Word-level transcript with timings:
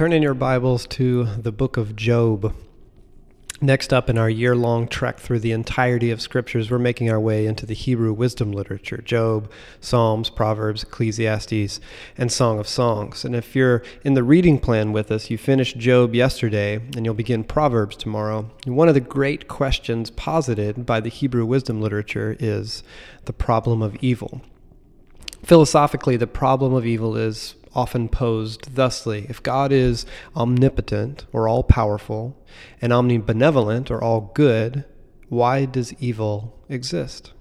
turn 0.00 0.14
in 0.14 0.22
your 0.22 0.32
Bibles 0.32 0.86
to 0.86 1.24
the 1.24 1.52
book 1.52 1.76
of 1.76 1.94
Job. 1.94 2.54
Next 3.60 3.92
up 3.92 4.08
in 4.08 4.16
our 4.16 4.30
year 4.30 4.56
long 4.56 4.88
trek 4.88 5.20
through 5.20 5.40
the 5.40 5.52
entirety 5.52 6.10
of 6.10 6.22
scriptures, 6.22 6.70
we're 6.70 6.78
making 6.78 7.10
our 7.10 7.20
way 7.20 7.44
into 7.44 7.66
the 7.66 7.74
Hebrew 7.74 8.14
wisdom 8.14 8.50
literature 8.50 9.02
Job, 9.02 9.52
Psalms, 9.78 10.30
Proverbs, 10.30 10.84
Ecclesiastes, 10.84 11.80
and 12.16 12.32
Song 12.32 12.58
of 12.58 12.66
Songs. 12.66 13.26
And 13.26 13.36
if 13.36 13.54
you're 13.54 13.82
in 14.02 14.14
the 14.14 14.24
reading 14.24 14.58
plan 14.58 14.92
with 14.92 15.10
us, 15.12 15.28
you 15.28 15.36
finished 15.36 15.76
Job 15.76 16.14
yesterday 16.14 16.76
and 16.96 17.04
you'll 17.04 17.12
begin 17.12 17.44
Proverbs 17.44 17.94
tomorrow. 17.94 18.50
One 18.64 18.88
of 18.88 18.94
the 18.94 19.00
great 19.00 19.48
questions 19.48 20.10
posited 20.10 20.86
by 20.86 21.00
the 21.00 21.10
Hebrew 21.10 21.44
wisdom 21.44 21.82
literature 21.82 22.38
is 22.40 22.82
the 23.26 23.34
problem 23.34 23.82
of 23.82 23.96
evil. 24.00 24.40
Philosophically, 25.42 26.16
the 26.16 26.26
problem 26.26 26.72
of 26.72 26.86
evil 26.86 27.18
is 27.18 27.54
often 27.74 28.08
posed 28.08 28.74
thusly 28.74 29.26
If 29.28 29.42
God 29.42 29.72
is 29.72 30.06
omnipotent 30.36 31.26
or 31.32 31.48
all 31.48 31.62
powerful 31.62 32.36
and 32.80 32.92
omnibenevolent 32.92 33.90
or 33.90 34.02
all 34.02 34.32
good, 34.34 34.84
why 35.28 35.64
does 35.64 35.94
evil 35.94 36.58
exist? 36.68 37.32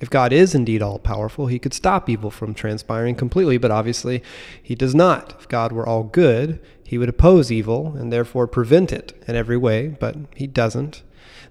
If 0.00 0.08
God 0.08 0.32
is 0.32 0.54
indeed 0.54 0.80
all 0.80 0.98
powerful, 0.98 1.46
he 1.46 1.58
could 1.58 1.74
stop 1.74 2.08
evil 2.08 2.30
from 2.30 2.54
transpiring 2.54 3.14
completely, 3.16 3.58
but 3.58 3.70
obviously 3.70 4.22
he 4.62 4.74
does 4.74 4.94
not. 4.94 5.34
If 5.38 5.46
God 5.46 5.72
were 5.72 5.86
all 5.86 6.04
good, 6.04 6.58
he 6.82 6.96
would 6.96 7.10
oppose 7.10 7.52
evil 7.52 7.94
and 7.96 8.10
therefore 8.10 8.46
prevent 8.46 8.92
it 8.92 9.12
in 9.28 9.36
every 9.36 9.58
way, 9.58 9.88
but 9.88 10.16
he 10.34 10.46
doesn't. 10.46 11.02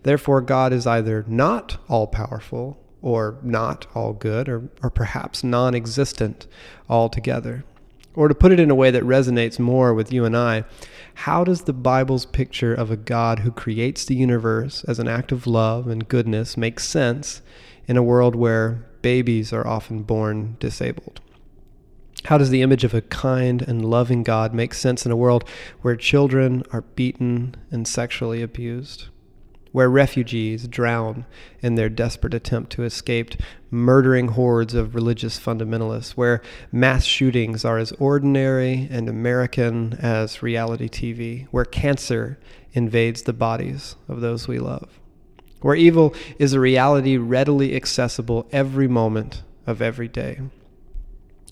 Therefore, 0.01 0.41
God 0.41 0.73
is 0.73 0.87
either 0.87 1.23
not 1.27 1.77
all 1.87 2.07
powerful 2.07 2.79
or 3.01 3.37
not 3.43 3.85
all 3.95 4.13
good, 4.13 4.49
or, 4.49 4.69
or 4.81 4.89
perhaps 4.89 5.43
non 5.43 5.73
existent 5.75 6.47
altogether. 6.89 7.63
Or 8.19 8.27
to 8.27 8.35
put 8.35 8.51
it 8.51 8.59
in 8.59 8.69
a 8.69 8.75
way 8.75 8.91
that 8.91 9.03
resonates 9.03 9.59
more 9.59 9.93
with 9.93 10.11
you 10.11 10.25
and 10.25 10.35
I, 10.35 10.65
how 11.13 11.45
does 11.45 11.61
the 11.61 11.71
Bible's 11.71 12.25
picture 12.25 12.73
of 12.73 12.91
a 12.91 12.97
God 12.97 13.39
who 13.39 13.49
creates 13.49 14.03
the 14.03 14.13
universe 14.13 14.83
as 14.89 14.99
an 14.99 15.07
act 15.07 15.31
of 15.31 15.47
love 15.47 15.87
and 15.87 16.05
goodness 16.05 16.57
make 16.57 16.81
sense 16.81 17.41
in 17.87 17.95
a 17.95 18.03
world 18.03 18.35
where 18.35 18.85
babies 19.01 19.53
are 19.53 19.65
often 19.65 20.03
born 20.03 20.57
disabled? 20.59 21.21
How 22.25 22.37
does 22.37 22.49
the 22.49 22.61
image 22.61 22.83
of 22.83 22.93
a 22.93 23.03
kind 23.03 23.61
and 23.61 23.89
loving 23.89 24.23
God 24.23 24.53
make 24.53 24.73
sense 24.73 25.05
in 25.05 25.13
a 25.13 25.15
world 25.15 25.47
where 25.81 25.95
children 25.95 26.63
are 26.73 26.81
beaten 26.81 27.55
and 27.71 27.87
sexually 27.87 28.41
abused? 28.41 29.05
Where 29.71 29.89
refugees 29.89 30.67
drown 30.67 31.25
in 31.61 31.75
their 31.75 31.89
desperate 31.89 32.33
attempt 32.33 32.71
to 32.71 32.83
escape 32.83 33.35
murdering 33.69 34.29
hordes 34.29 34.73
of 34.73 34.95
religious 34.95 35.39
fundamentalists, 35.39 36.11
where 36.11 36.41
mass 36.71 37.05
shootings 37.05 37.63
are 37.63 37.77
as 37.77 37.91
ordinary 37.93 38.87
and 38.91 39.07
American 39.07 39.93
as 40.01 40.41
reality 40.41 40.87
TV, 40.87 41.47
where 41.51 41.65
cancer 41.65 42.39
invades 42.73 43.23
the 43.23 43.33
bodies 43.33 43.95
of 44.07 44.21
those 44.21 44.47
we 44.47 44.59
love, 44.59 44.99
where 45.61 45.75
evil 45.75 46.13
is 46.37 46.53
a 46.53 46.59
reality 46.59 47.17
readily 47.17 47.75
accessible 47.75 48.47
every 48.51 48.87
moment 48.87 49.43
of 49.67 49.81
every 49.81 50.07
day. 50.07 50.39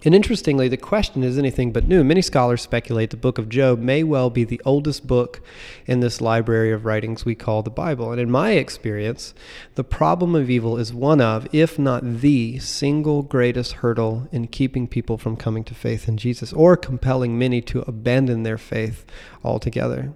And 0.07 0.15
interestingly, 0.15 0.69
the 0.69 0.77
question 0.77 1.21
is 1.21 1.37
anything 1.37 1.73
but 1.73 1.89
new. 1.89 2.01
Many 2.01 2.21
scholars 2.21 2.61
speculate 2.61 3.09
the 3.09 3.17
book 3.17 3.37
of 3.37 3.49
Job 3.49 3.79
may 3.79 4.05
well 4.05 4.29
be 4.29 4.45
the 4.45 4.61
oldest 4.63 5.05
book 5.05 5.41
in 5.85 5.99
this 5.99 6.21
library 6.21 6.71
of 6.71 6.85
writings 6.85 7.25
we 7.25 7.35
call 7.35 7.61
the 7.61 7.69
Bible. 7.69 8.13
And 8.13 8.21
in 8.21 8.31
my 8.31 8.51
experience, 8.51 9.33
the 9.75 9.83
problem 9.83 10.33
of 10.33 10.49
evil 10.49 10.77
is 10.77 10.93
one 10.93 11.19
of, 11.19 11.45
if 11.53 11.77
not 11.77 12.21
the 12.21 12.57
single 12.59 13.21
greatest 13.21 13.73
hurdle 13.73 14.29
in 14.31 14.47
keeping 14.47 14.87
people 14.87 15.17
from 15.17 15.35
coming 15.35 15.65
to 15.65 15.75
faith 15.75 16.07
in 16.07 16.15
Jesus 16.15 16.53
or 16.53 16.77
compelling 16.77 17.37
many 17.37 17.59
to 17.63 17.81
abandon 17.81 18.43
their 18.43 18.57
faith 18.57 19.05
altogether. 19.43 20.13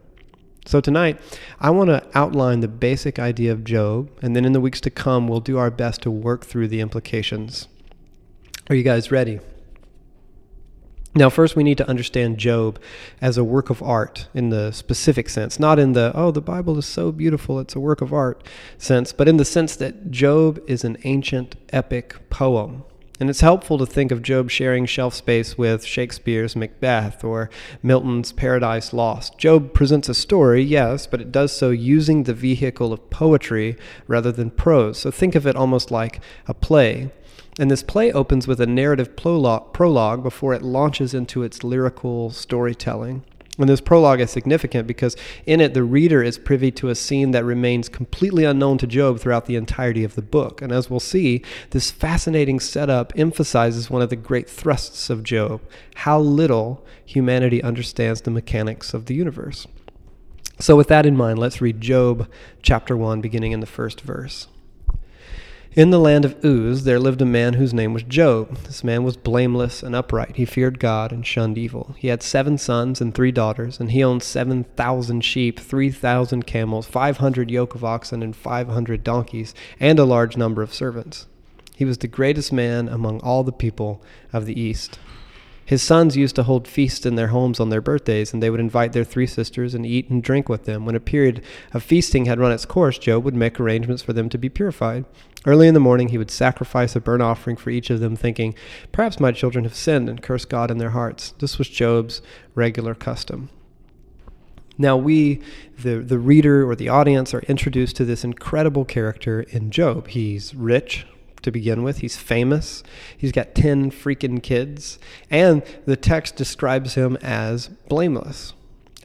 So, 0.66 0.80
tonight, 0.80 1.20
I 1.60 1.70
want 1.70 1.90
to 1.90 2.08
outline 2.18 2.62
the 2.62 2.70
basic 2.70 3.20
idea 3.20 3.52
of 3.52 3.66
Job, 3.66 4.10
and 4.22 4.38
then 4.38 4.46
in 4.46 4.54
the 4.54 4.62
weeks 4.62 4.80
to 4.80 4.90
come, 4.90 5.28
we'll 5.28 5.42
do 5.42 5.58
our 5.58 5.70
best 5.70 6.02
to 6.04 6.12
work 6.12 6.46
through 6.46 6.70
the 6.70 6.80
implications. 6.80 7.68
Are 8.70 8.76
you 8.76 8.84
guys 8.84 9.12
ready? 9.12 9.42
Now, 11.14 11.30
first, 11.30 11.58
we 11.58 11.64
need 11.64 11.78
to 11.78 11.90
understand 11.90 12.38
Job 12.38 12.80
as 13.20 13.38
a 13.38 13.44
work 13.44 13.70
of 13.70 13.84
art 13.84 14.30
in 14.34 14.50
the 14.50 14.72
specific 14.72 15.28
sense, 15.28 15.60
not 15.60 15.78
in 15.78 15.92
the, 15.92 16.14
oh, 16.16 16.32
the 16.32 16.42
Bible 16.42 16.78
is 16.78 16.86
so 16.86 17.12
beautiful, 17.12 17.60
it's 17.60 17.76
a 17.76 17.82
work 17.82 18.00
of 18.00 18.14
art 18.14 18.48
sense, 18.78 19.12
but 19.12 19.28
in 19.28 19.36
the 19.36 19.44
sense 19.44 19.76
that 19.76 20.10
Job 20.10 20.62
is 20.68 20.86
an 20.86 20.98
ancient 21.04 21.56
epic 21.74 22.30
poem. 22.30 22.84
And 23.20 23.30
it's 23.30 23.42
helpful 23.42 23.78
to 23.78 23.86
think 23.86 24.12
of 24.12 24.24
Job 24.24 24.50
sharing 24.50 24.88
shelf 24.88 25.14
space 25.14 25.56
with 25.56 25.86
Shakespeare's 25.86 26.56
Macbeth 26.56 27.24
or 27.24 27.52
Milton's 27.84 28.32
Paradise 28.32 28.94
Lost. 28.94 29.38
Job 29.38 29.74
presents 29.74 30.10
a 30.10 30.16
story, 30.16 30.64
yes, 30.64 31.06
but 31.06 31.22
it 31.22 31.32
does 31.32 31.52
so 31.52 31.70
using 31.70 32.24
the 32.24 32.34
vehicle 32.34 32.92
of 32.92 33.10
poetry 33.12 33.78
rather 34.08 34.32
than 34.32 34.50
prose. 34.50 34.98
So 34.98 35.12
think 35.12 35.36
of 35.36 35.46
it 35.46 35.56
almost 35.56 35.92
like 35.92 36.20
a 36.48 36.56
play 36.56 37.12
and 37.62 37.70
this 37.70 37.84
play 37.84 38.12
opens 38.12 38.48
with 38.48 38.60
a 38.60 38.66
narrative 38.66 39.16
prologue 39.16 40.24
before 40.24 40.56
it 40.56 40.64
launches 40.64 41.14
into 41.14 41.44
its 41.44 41.64
lyrical 41.64 42.32
storytelling. 42.32 43.24
And 43.60 43.70
this 43.70 43.80
prologue 43.80 44.20
is 44.20 44.32
significant 44.32 44.88
because 44.88 45.16
in 45.46 45.62
it, 45.62 45.76
the 45.76 45.84
reader 45.84 46.24
is 46.24 46.40
privy 46.40 46.72
to 46.72 46.90
a 46.90 46.96
scene 46.96 47.30
that 47.32 47.46
remains 47.46 47.88
completely 47.88 48.46
unknown 48.46 48.80
to 48.80 48.88
Job 48.88 49.20
throughout 49.20 49.46
the 49.46 49.58
entirety 49.58 50.04
of 50.04 50.16
the 50.16 50.24
book. 50.24 50.60
And 50.60 50.72
as 50.72 50.90
we'll 50.90 51.00
see, 51.00 51.44
this 51.70 51.92
fascinating 51.92 52.60
setup 52.60 53.14
emphasizes 53.16 53.92
one 53.92 54.02
of 54.02 54.10
the 54.10 54.16
great 54.16 54.50
thrusts 54.50 55.12
of 55.12 55.22
Job 55.22 55.62
how 55.98 56.20
little 56.20 56.84
humanity 57.06 57.62
understands 57.62 58.22
the 58.22 58.32
mechanics 58.32 58.96
of 58.96 59.06
the 59.06 59.14
universe. 59.14 59.68
So, 60.58 60.76
with 60.76 60.88
that 60.88 61.06
in 61.06 61.16
mind, 61.16 61.38
let's 61.38 61.62
read 61.62 61.80
Job 61.80 62.28
chapter 62.64 62.98
1, 62.98 63.22
beginning 63.22 63.52
in 63.52 63.60
the 63.60 63.68
first 63.68 64.02
verse. 64.02 64.48
In 65.74 65.90
the 65.90 66.00
land 66.00 66.26
of 66.26 66.36
Uz 66.44 66.84
there 66.84 67.00
lived 67.00 67.22
a 67.22 67.26
man 67.26 67.54
whose 67.54 67.74
name 67.74 67.94
was 67.94 68.04
Job. 68.04 68.58
This 68.66 68.84
man 68.84 69.06
was 69.06 69.16
blameless 69.16 69.82
and 69.82 69.96
upright. 69.96 70.36
He 70.36 70.44
feared 70.44 70.82
God 70.82 71.14
and 71.14 71.26
shunned 71.26 71.58
evil. 71.58 71.96
He 71.98 72.10
had 72.10 72.22
seven 72.22 72.58
sons 72.58 73.00
and 73.00 73.16
three 73.16 73.32
daughters, 73.32 73.80
and 73.80 73.92
he 73.92 74.04
owned 74.04 74.22
seven 74.22 74.66
thousand 74.76 75.22
sheep, 75.22 75.58
three 75.58 75.90
thousand 75.90 76.46
camels, 76.46 76.88
five 76.88 77.18
hundred 77.18 77.50
yoke 77.50 77.74
of 77.74 77.86
oxen, 77.86 78.22
and 78.22 78.36
five 78.36 78.68
hundred 78.68 79.02
donkeys, 79.02 79.56
and 79.80 79.98
a 79.98 80.04
large 80.04 80.36
number 80.36 80.62
of 80.62 80.74
servants. 80.74 81.28
He 81.74 81.86
was 81.86 82.00
the 82.00 82.08
greatest 82.08 82.52
man 82.52 82.90
among 82.90 83.22
all 83.22 83.46
the 83.46 83.54
people 83.54 84.04
of 84.34 84.46
the 84.46 84.60
East. 84.60 85.00
His 85.66 85.82
sons 85.82 86.18
used 86.18 86.36
to 86.36 86.44
hold 86.44 86.68
feasts 86.68 87.06
in 87.06 87.16
their 87.16 87.28
homes 87.28 87.60
on 87.60 87.70
their 87.70 87.82
birthdays, 87.82 88.34
and 88.34 88.44
they 88.44 88.50
would 88.50 88.60
invite 88.60 88.94
their 88.94 89.04
three 89.04 89.28
sisters 89.28 89.74
and 89.74 89.86
eat 89.86 90.10
and 90.10 90.22
drink 90.22 90.50
with 90.50 90.66
them. 90.66 90.86
When 90.86 90.96
a 90.96 91.00
period 91.00 91.42
of 91.74 91.84
feasting 91.84 92.26
had 92.26 92.40
run 92.40 92.52
its 92.52 92.66
course, 92.66 92.98
Job 92.98 93.24
would 93.24 93.36
make 93.36 93.60
arrangements 93.60 94.04
for 94.04 94.14
them 94.14 94.28
to 94.30 94.38
be 94.38 94.50
purified. 94.50 95.06
Early 95.46 95.68
in 95.68 95.74
the 95.74 95.80
morning, 95.80 96.10
he 96.10 96.18
would 96.18 96.30
sacrifice 96.30 96.96
a 96.96 97.00
burnt 97.00 97.24
offering 97.24 97.56
for 97.56 97.70
each 97.70 97.90
of 97.90 98.00
them, 98.00 98.16
thinking, 98.16 98.54
Perhaps 98.92 99.20
my 99.20 99.32
children 99.32 99.64
have 99.64 99.76
sinned 99.76 100.10
and 100.10 100.22
cursed 100.22 100.50
God 100.50 100.70
in 100.70 100.78
their 100.78 100.92
hearts. 100.92 101.34
This 101.40 101.58
was 101.58 101.70
Job's 101.70 102.22
regular 102.54 102.94
custom. 102.94 103.50
Now, 104.78 104.98
we, 104.98 105.42
the, 105.78 106.00
the 106.00 106.20
reader 106.20 106.70
or 106.70 106.76
the 106.76 106.90
audience, 106.90 107.34
are 107.34 107.42
introduced 107.42 107.96
to 107.98 108.06
this 108.06 108.24
incredible 108.24 108.86
character 108.86 109.42
in 109.42 109.72
Job. 109.72 110.08
He's 110.08 110.54
rich, 110.56 111.06
to 111.44 111.52
begin 111.52 111.84
with. 111.84 112.00
He's 112.00 112.18
famous. 112.18 112.84
He's 113.18 113.32
got 113.32 113.56
10 113.56 113.92
freaking 113.92 114.42
kids. 114.42 115.00
And 115.30 115.64
the 115.86 115.96
text 115.96 116.36
describes 116.36 116.96
him 116.96 117.18
as 117.22 117.68
blameless. 117.68 118.54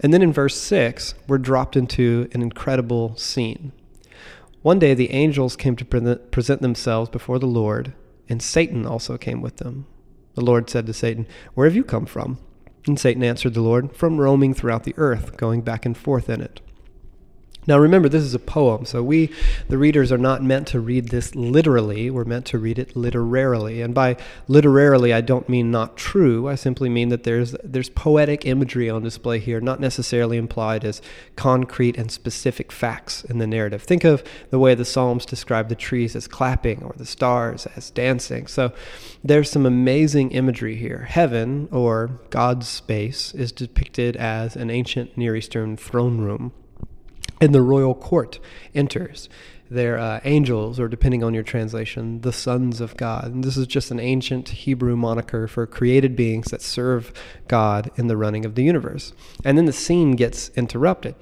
And 0.00 0.12
then 0.12 0.22
in 0.22 0.32
verse 0.32 0.60
6, 0.60 1.14
we're 1.26 1.38
dropped 1.38 1.76
into 1.76 2.28
an 2.32 2.42
incredible 2.42 3.16
scene. 3.16 3.72
One 4.62 4.78
day 4.78 4.94
the 4.94 5.12
angels 5.12 5.56
came 5.56 5.76
to 5.76 6.18
present 6.18 6.60
themselves 6.60 7.08
before 7.08 7.38
the 7.38 7.46
Lord, 7.46 7.92
and 8.28 8.42
Satan 8.42 8.84
also 8.84 9.16
came 9.16 9.40
with 9.40 9.58
them. 9.58 9.86
The 10.34 10.44
Lord 10.44 10.68
said 10.68 10.86
to 10.86 10.92
Satan, 10.92 11.26
Where 11.54 11.66
have 11.66 11.76
you 11.76 11.84
come 11.84 12.04
from? 12.04 12.38
And 12.86 12.98
Satan 12.98 13.22
answered 13.22 13.54
the 13.54 13.62
Lord, 13.62 13.96
From 13.96 14.18
roaming 14.18 14.54
throughout 14.54 14.84
the 14.84 14.94
earth, 14.96 15.36
going 15.36 15.62
back 15.62 15.86
and 15.86 15.96
forth 15.96 16.28
in 16.28 16.40
it. 16.40 16.60
Now 17.66 17.78
remember, 17.78 18.08
this 18.08 18.22
is 18.22 18.34
a 18.34 18.38
poem, 18.38 18.84
so 18.84 19.02
we, 19.02 19.32
the 19.68 19.78
readers, 19.78 20.12
are 20.12 20.18
not 20.18 20.42
meant 20.42 20.68
to 20.68 20.80
read 20.80 21.08
this 21.08 21.34
literally. 21.34 22.10
We're 22.10 22.24
meant 22.24 22.46
to 22.46 22.58
read 22.58 22.78
it 22.78 22.94
literarily. 22.94 23.82
And 23.82 23.92
by 23.92 24.16
literarily, 24.46 25.12
I 25.12 25.20
don't 25.20 25.48
mean 25.48 25.72
not 25.72 25.96
true. 25.96 26.48
I 26.48 26.54
simply 26.54 26.88
mean 26.88 27.08
that 27.08 27.24
there's, 27.24 27.56
there's 27.64 27.88
poetic 27.88 28.46
imagery 28.46 28.88
on 28.88 29.02
display 29.02 29.40
here, 29.40 29.60
not 29.60 29.80
necessarily 29.80 30.36
implied 30.36 30.84
as 30.84 31.02
concrete 31.34 31.96
and 31.96 32.10
specific 32.10 32.70
facts 32.70 33.24
in 33.24 33.38
the 33.38 33.46
narrative. 33.46 33.82
Think 33.82 34.04
of 34.04 34.22
the 34.50 34.60
way 34.60 34.74
the 34.74 34.84
Psalms 34.84 35.26
describe 35.26 35.68
the 35.68 35.74
trees 35.74 36.14
as 36.14 36.28
clapping 36.28 36.84
or 36.84 36.94
the 36.96 37.06
stars 37.06 37.66
as 37.74 37.90
dancing. 37.90 38.46
So 38.46 38.72
there's 39.24 39.50
some 39.50 39.66
amazing 39.66 40.30
imagery 40.30 40.76
here. 40.76 41.06
Heaven, 41.08 41.68
or 41.72 42.20
God's 42.30 42.68
space, 42.68 43.34
is 43.34 43.50
depicted 43.50 44.16
as 44.16 44.54
an 44.54 44.70
ancient 44.70 45.16
Near 45.16 45.34
Eastern 45.34 45.76
throne 45.76 46.20
room 46.20 46.52
and 47.40 47.54
the 47.54 47.62
royal 47.62 47.94
court 47.94 48.38
enters. 48.74 49.28
They're 49.68 49.98
uh, 49.98 50.20
angels, 50.24 50.78
or 50.78 50.88
depending 50.88 51.24
on 51.24 51.34
your 51.34 51.42
translation, 51.42 52.20
the 52.20 52.32
sons 52.32 52.80
of 52.80 52.96
God. 52.96 53.32
And 53.32 53.42
this 53.42 53.56
is 53.56 53.66
just 53.66 53.90
an 53.90 53.98
ancient 53.98 54.48
Hebrew 54.50 54.96
moniker 54.96 55.48
for 55.48 55.66
created 55.66 56.14
beings 56.14 56.52
that 56.52 56.62
serve 56.62 57.12
God 57.48 57.90
in 57.96 58.06
the 58.06 58.16
running 58.16 58.44
of 58.44 58.54
the 58.54 58.62
universe. 58.62 59.12
And 59.44 59.58
then 59.58 59.66
the 59.66 59.72
scene 59.72 60.12
gets 60.12 60.50
interrupted. 60.50 61.16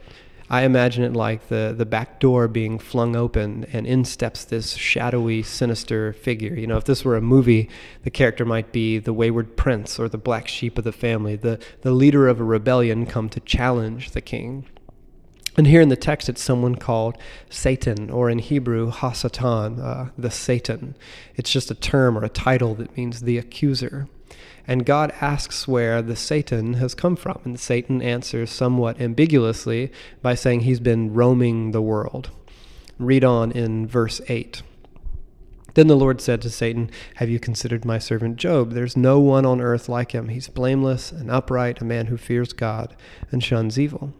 I 0.50 0.64
imagine 0.64 1.04
it 1.04 1.14
like 1.14 1.48
the, 1.48 1.74
the 1.76 1.86
back 1.86 2.20
door 2.20 2.48
being 2.48 2.78
flung 2.78 3.16
open 3.16 3.64
and 3.72 3.86
in 3.86 4.04
steps 4.04 4.44
this 4.44 4.74
shadowy, 4.74 5.42
sinister 5.42 6.12
figure. 6.12 6.54
You 6.54 6.66
know, 6.66 6.76
if 6.76 6.84
this 6.84 7.02
were 7.02 7.16
a 7.16 7.22
movie, 7.22 7.70
the 8.02 8.10
character 8.10 8.44
might 8.44 8.70
be 8.70 8.98
the 8.98 9.14
wayward 9.14 9.56
prince 9.56 9.98
or 9.98 10.06
the 10.06 10.18
black 10.18 10.46
sheep 10.46 10.76
of 10.76 10.84
the 10.84 10.92
family, 10.92 11.34
the, 11.36 11.58
the 11.80 11.92
leader 11.92 12.28
of 12.28 12.40
a 12.40 12.44
rebellion 12.44 13.06
come 13.06 13.30
to 13.30 13.40
challenge 13.40 14.10
the 14.10 14.20
king. 14.20 14.66
And 15.56 15.68
here 15.68 15.80
in 15.80 15.88
the 15.88 15.96
text, 15.96 16.28
it's 16.28 16.42
someone 16.42 16.74
called 16.74 17.16
Satan, 17.48 18.10
or 18.10 18.28
in 18.28 18.40
Hebrew, 18.40 18.90
Hasatan, 18.90 19.80
uh, 19.82 20.10
the 20.18 20.30
Satan. 20.30 20.96
It's 21.36 21.52
just 21.52 21.70
a 21.70 21.76
term 21.76 22.18
or 22.18 22.24
a 22.24 22.28
title 22.28 22.74
that 22.76 22.96
means 22.96 23.20
the 23.20 23.38
accuser. 23.38 24.08
And 24.66 24.86
God 24.86 25.12
asks 25.20 25.68
where 25.68 26.02
the 26.02 26.16
Satan 26.16 26.74
has 26.74 26.94
come 26.94 27.16
from. 27.16 27.40
And 27.44 27.60
Satan 27.60 28.02
answers 28.02 28.50
somewhat 28.50 29.00
ambiguously 29.00 29.92
by 30.22 30.34
saying 30.34 30.60
he's 30.60 30.80
been 30.80 31.14
roaming 31.14 31.70
the 31.70 31.82
world. 31.82 32.30
Read 32.98 33.24
on 33.24 33.52
in 33.52 33.86
verse 33.86 34.20
8. 34.28 34.62
Then 35.74 35.88
the 35.88 35.96
Lord 35.96 36.20
said 36.20 36.40
to 36.42 36.50
Satan, 36.50 36.90
Have 37.16 37.28
you 37.28 37.38
considered 37.38 37.84
my 37.84 37.98
servant 37.98 38.36
Job? 38.36 38.72
There's 38.72 38.96
no 38.96 39.18
one 39.18 39.44
on 39.44 39.60
earth 39.60 39.88
like 39.88 40.12
him. 40.12 40.28
He's 40.28 40.48
blameless 40.48 41.12
and 41.12 41.30
upright, 41.30 41.80
a 41.80 41.84
man 41.84 42.06
who 42.06 42.16
fears 42.16 42.52
God 42.52 42.96
and 43.30 43.42
shuns 43.42 43.78
evil. 43.78 44.14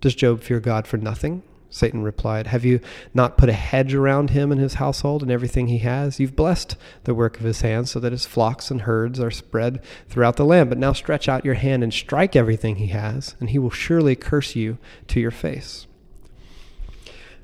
Does 0.00 0.14
Job 0.14 0.42
fear 0.42 0.60
God 0.60 0.86
for 0.86 0.96
nothing? 0.96 1.42
Satan 1.70 2.02
replied, 2.02 2.48
Have 2.48 2.64
you 2.64 2.80
not 3.14 3.38
put 3.38 3.48
a 3.48 3.54
hedge 3.54 3.94
around 3.94 4.30
him 4.30 4.50
and 4.50 4.60
his 4.60 4.74
household 4.74 5.22
and 5.22 5.30
everything 5.30 5.68
he 5.68 5.78
has? 5.78 6.18
You've 6.18 6.34
blessed 6.34 6.76
the 7.04 7.14
work 7.14 7.38
of 7.38 7.44
his 7.44 7.60
hands 7.60 7.92
so 7.92 8.00
that 8.00 8.12
his 8.12 8.26
flocks 8.26 8.70
and 8.70 8.82
herds 8.82 9.20
are 9.20 9.30
spread 9.30 9.82
throughout 10.08 10.36
the 10.36 10.44
land. 10.44 10.68
But 10.68 10.78
now 10.78 10.92
stretch 10.92 11.28
out 11.28 11.44
your 11.44 11.54
hand 11.54 11.84
and 11.84 11.94
strike 11.94 12.34
everything 12.34 12.76
he 12.76 12.88
has, 12.88 13.36
and 13.38 13.50
he 13.50 13.58
will 13.58 13.70
surely 13.70 14.16
curse 14.16 14.56
you 14.56 14.78
to 15.08 15.20
your 15.20 15.30
face. 15.30 15.86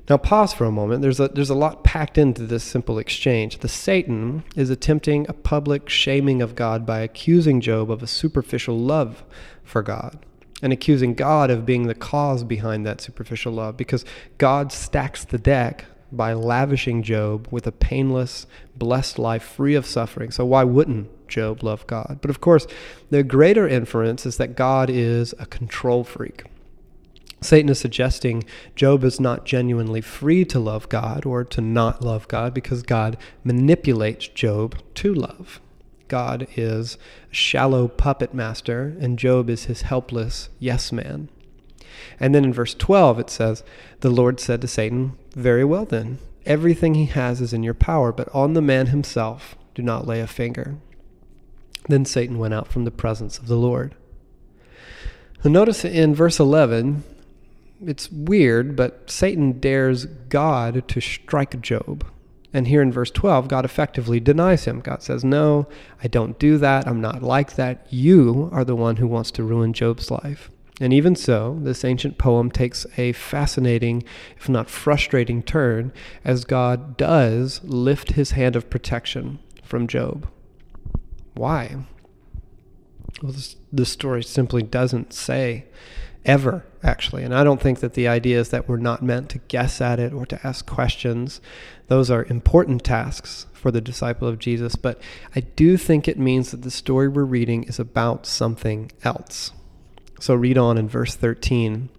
Now 0.09 0.17
pause 0.17 0.53
for 0.53 0.65
a 0.65 0.71
moment. 0.71 1.01
There's 1.01 1.19
a 1.19 1.27
there's 1.27 1.49
a 1.49 1.55
lot 1.55 1.83
packed 1.83 2.17
into 2.17 2.43
this 2.43 2.63
simple 2.63 2.97
exchange. 2.97 3.59
The 3.59 3.67
Satan 3.67 4.43
is 4.55 4.69
attempting 4.69 5.25
a 5.27 5.33
public 5.33 5.89
shaming 5.89 6.41
of 6.41 6.55
God 6.55 6.85
by 6.85 6.99
accusing 6.99 7.59
Job 7.59 7.91
of 7.91 8.01
a 8.01 8.07
superficial 8.07 8.77
love 8.77 9.23
for 9.63 9.81
God 9.81 10.19
and 10.61 10.73
accusing 10.73 11.13
God 11.13 11.49
of 11.49 11.65
being 11.65 11.87
the 11.87 11.95
cause 11.95 12.43
behind 12.43 12.85
that 12.85 13.01
superficial 13.01 13.53
love 13.53 13.77
because 13.77 14.05
God 14.37 14.71
stacks 14.71 15.23
the 15.23 15.37
deck 15.37 15.85
by 16.11 16.33
lavishing 16.33 17.03
Job 17.03 17.47
with 17.51 17.67
a 17.67 17.71
painless, 17.71 18.47
blessed 18.75 19.19
life 19.19 19.43
free 19.43 19.75
of 19.75 19.85
suffering. 19.85 20.31
So, 20.31 20.45
why 20.45 20.63
wouldn't 20.63 21.27
Job 21.27 21.63
love 21.63 21.85
God? 21.87 22.19
But 22.21 22.29
of 22.29 22.41
course, 22.41 22.65
the 23.09 23.23
greater 23.23 23.67
inference 23.67 24.25
is 24.25 24.37
that 24.37 24.55
God 24.55 24.89
is 24.89 25.33
a 25.37 25.45
control 25.45 26.03
freak. 26.03 26.45
Satan 27.41 27.69
is 27.69 27.79
suggesting 27.79 28.43
Job 28.75 29.03
is 29.03 29.19
not 29.19 29.45
genuinely 29.45 30.01
free 30.01 30.43
to 30.45 30.59
love 30.59 30.89
God 30.89 31.25
or 31.25 31.43
to 31.43 31.61
not 31.61 32.01
love 32.01 32.27
God 32.27 32.53
because 32.53 32.81
God 32.81 33.17
manipulates 33.43 34.27
Job 34.27 34.77
to 34.95 35.13
love. 35.13 35.59
God 36.07 36.47
is 36.55 36.97
a 37.31 37.33
shallow 37.35 37.87
puppet 37.87 38.33
master, 38.33 38.95
and 38.99 39.19
Job 39.19 39.49
is 39.49 39.65
his 39.65 39.83
helpless 39.83 40.49
yes 40.59 40.91
man. 40.91 41.29
And 42.19 42.33
then 42.33 42.45
in 42.45 42.53
verse 42.53 42.73
12 42.73 43.19
it 43.19 43.29
says, 43.29 43.63
The 43.99 44.09
Lord 44.09 44.39
said 44.39 44.61
to 44.61 44.67
Satan, 44.67 45.17
Very 45.33 45.63
well 45.63 45.85
then, 45.85 46.19
everything 46.45 46.95
he 46.95 47.05
has 47.05 47.41
is 47.41 47.53
in 47.53 47.63
your 47.63 47.73
power, 47.73 48.11
but 48.11 48.33
on 48.33 48.53
the 48.53 48.61
man 48.61 48.87
himself 48.87 49.55
do 49.75 49.81
not 49.81 50.07
lay 50.07 50.19
a 50.21 50.27
finger. 50.27 50.77
Then 51.87 52.05
Satan 52.05 52.37
went 52.37 52.53
out 52.53 52.67
from 52.67 52.85
the 52.85 52.91
presence 52.91 53.37
of 53.37 53.47
the 53.47 53.57
Lord. 53.57 53.95
Now 55.43 55.51
notice 55.51 55.85
in 55.85 56.15
verse 56.15 56.39
11, 56.39 57.03
it's 57.85 58.11
weird, 58.11 58.75
but 58.75 59.09
Satan 59.09 59.59
dares 59.59 60.05
God 60.05 60.87
to 60.87 60.99
strike 60.99 61.61
Job. 61.61 62.05
And 62.53 62.67
here 62.67 62.81
in 62.81 62.91
verse 62.91 63.11
12, 63.11 63.47
God 63.47 63.65
effectively 63.65 64.19
denies 64.19 64.65
him. 64.65 64.79
God 64.79 65.03
says, 65.03 65.23
No, 65.23 65.67
I 66.03 66.07
don't 66.07 66.39
do 66.39 66.57
that. 66.57 66.87
I'm 66.87 67.01
not 67.01 67.21
like 67.21 67.55
that. 67.55 67.85
You 67.89 68.49
are 68.51 68.63
the 68.63 68.75
one 68.75 68.97
who 68.97 69.07
wants 69.07 69.31
to 69.31 69.43
ruin 69.43 69.73
Job's 69.73 70.09
life. 70.09 70.49
And 70.79 70.93
even 70.93 71.15
so, 71.15 71.59
this 71.61 71.83
ancient 71.83 72.17
poem 72.17 72.51
takes 72.51 72.85
a 72.97 73.11
fascinating, 73.13 74.03
if 74.37 74.47
not 74.47 74.69
frustrating, 74.69 75.41
turn 75.41 75.91
as 76.23 76.45
God 76.45 76.97
does 76.97 77.61
lift 77.63 78.11
his 78.11 78.31
hand 78.31 78.55
of 78.55 78.69
protection 78.69 79.39
from 79.63 79.87
Job. 79.87 80.27
Why? 81.33 81.77
Well, 83.23 83.33
this, 83.71 83.89
story 83.89 84.23
simply 84.23 84.61
doesn't 84.61 85.13
say 85.13 85.65
ever, 86.27 86.65
actually. 86.83 87.23
And 87.23 87.33
I 87.33 87.43
don't 87.43 87.61
think 87.61 87.79
that 87.79 87.93
the 87.93 88.07
idea 88.07 88.39
is 88.39 88.49
that 88.49 88.67
we're 88.67 88.77
not 88.77 89.01
meant 89.01 89.29
to 89.29 89.39
guess 89.47 89.81
at 89.81 89.99
it 89.99 90.13
or 90.13 90.25
to 90.27 90.39
ask 90.45 90.65
questions. 90.65 91.41
Those 91.87 92.11
are 92.11 92.25
important 92.25 92.83
tasks 92.83 93.47
for 93.53 93.71
the 93.71 93.81
disciple 93.81 94.27
of 94.27 94.37
Jesus. 94.37 94.75
But 94.75 95.01
I 95.35 95.39
do 95.39 95.77
think 95.77 96.07
it 96.07 96.19
means 96.19 96.51
that 96.51 96.61
the 96.61 96.71
story 96.71 97.07
we're 97.07 97.23
reading 97.23 97.63
is 97.63 97.79
about 97.79 98.25
something 98.25 98.91
else. 99.03 99.51
So 100.19 100.35
read 100.35 100.57
on 100.57 100.77
in 100.77 100.89
verse 100.89 101.15
13. 101.15 101.89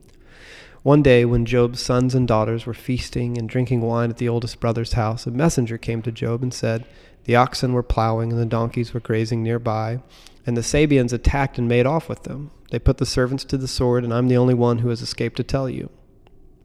One 0.82 1.02
day, 1.02 1.24
when 1.24 1.44
Job's 1.44 1.80
sons 1.80 2.14
and 2.14 2.28
daughters 2.28 2.64
were 2.64 2.74
feasting 2.74 3.36
and 3.36 3.48
drinking 3.48 3.80
wine 3.80 4.10
at 4.10 4.18
the 4.18 4.28
oldest 4.28 4.60
brother's 4.60 4.92
house, 4.92 5.26
a 5.26 5.30
messenger 5.30 5.76
came 5.76 6.02
to 6.02 6.12
Job 6.12 6.42
and 6.42 6.54
said, 6.54 6.86
The 7.24 7.36
oxen 7.36 7.72
were 7.72 7.82
plowing 7.82 8.30
and 8.30 8.40
the 8.40 8.46
donkeys 8.46 8.94
were 8.94 9.00
grazing 9.00 9.42
nearby, 9.42 10.00
and 10.48 10.56
the 10.56 10.62
Sabeans 10.62 11.12
attacked 11.12 11.58
and 11.58 11.68
made 11.68 11.84
off 11.84 12.08
with 12.08 12.22
them. 12.22 12.50
They 12.70 12.78
put 12.78 12.96
the 12.96 13.04
servants 13.04 13.44
to 13.44 13.58
the 13.58 13.68
sword, 13.68 14.02
and 14.02 14.14
I'm 14.14 14.28
the 14.28 14.38
only 14.38 14.54
one 14.54 14.78
who 14.78 14.88
has 14.88 15.02
escaped 15.02 15.36
to 15.36 15.44
tell 15.44 15.68
you. 15.68 15.90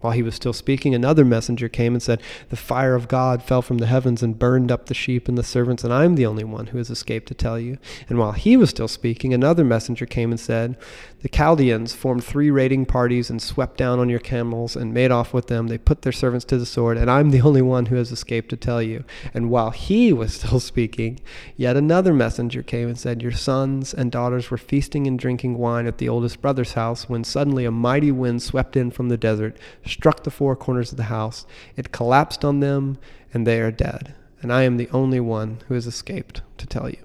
While 0.04 0.12
he 0.12 0.22
was 0.22 0.36
still 0.36 0.52
speaking, 0.52 0.94
another 0.94 1.24
messenger 1.24 1.70
came 1.70 1.94
and 1.94 2.04
said, 2.04 2.22
The 2.50 2.58
fire 2.58 2.94
of 2.94 3.08
God 3.08 3.42
fell 3.42 3.62
from 3.62 3.78
the 3.78 3.86
heavens 3.86 4.22
and 4.22 4.38
burned 4.38 4.70
up 4.70 4.88
the 4.88 4.94
sheep 4.94 5.30
and 5.30 5.38
the 5.38 5.44
servants, 5.44 5.82
and 5.86 5.94
I'm 5.94 6.16
the 6.16 6.26
only 6.26 6.44
one 6.44 6.68
who 6.68 6.78
has 6.78 6.90
escaped 6.90 7.30
to 7.30 7.34
tell 7.34 7.58
you. 7.58 7.78
And 8.10 8.20
while 8.20 8.34
he 8.34 8.58
was 8.58 8.70
still 8.70 8.90
speaking, 8.90 9.34
another 9.34 9.64
messenger 9.64 10.06
came 10.06 10.32
and 10.32 10.40
said, 10.40 10.76
The 11.22 11.30
Chaldeans 11.30 11.94
formed 11.94 12.22
three 12.22 12.52
raiding 12.52 12.86
parties 12.86 13.30
and 13.30 13.42
swept 13.42 13.78
down 13.78 14.00
on 14.00 14.10
your 14.10 14.20
camels 14.20 14.76
and 14.76 14.94
made 14.94 15.10
off 15.10 15.34
with 15.34 15.48
them. 15.48 15.70
They 15.70 15.78
put 15.78 16.02
their 16.02 16.12
servants 16.12 16.44
to 16.48 16.58
the 16.58 16.66
sword, 16.66 16.98
and 16.98 17.10
I'm 17.10 17.32
the 17.32 17.40
only 17.40 17.62
one 17.62 17.86
who 17.86 17.96
has 17.96 18.12
escaped 18.12 18.50
to 18.50 18.58
tell 18.58 18.82
you. 18.82 19.06
And 19.34 19.50
while 19.50 19.70
he 19.70 20.12
was 20.12 20.34
still 20.34 20.60
speaking, 20.74 21.22
yet 21.56 21.78
another 21.78 22.14
messenger 22.14 22.62
came 22.62 22.90
and 22.90 23.00
said, 23.00 23.22
Your 23.22 23.32
sons 23.32 23.94
and 23.94 24.12
daughters 24.12 24.52
were 24.52 24.58
feasting 24.58 25.08
and 25.08 25.18
drinking 25.18 25.58
wine 25.58 25.88
at 25.88 25.98
the 25.98 26.10
oldest 26.10 26.42
brother's 26.42 26.74
house 26.74 27.08
when 27.08 27.24
suddenly 27.24 27.64
a 27.64 27.72
mighty 27.72 28.12
wind 28.12 28.44
swept 28.44 28.76
in 28.76 28.92
from 28.92 29.08
the 29.08 29.16
desert 29.16 29.56
struck 29.94 30.24
the 30.24 30.32
four 30.32 30.56
corners 30.56 30.92
of 30.92 30.98
the 30.98 31.04
house. 31.04 31.46
It 31.76 31.92
collapsed 31.92 32.44
on 32.44 32.60
them, 32.60 32.98
and 33.34 33.48
they 33.48 33.62
are 33.62 33.72
dead. 33.72 34.16
And 34.42 34.52
I 34.52 34.64
am 34.64 34.78
the 34.78 34.90
only 34.90 35.20
one 35.20 35.60
who 35.68 35.74
has 35.74 35.88
escaped 35.88 36.42
to 36.58 36.68
tell 36.68 36.90
you. 36.90 36.98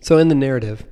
So, 0.00 0.18
in 0.18 0.28
the 0.28 0.34
narrative, 0.34 0.84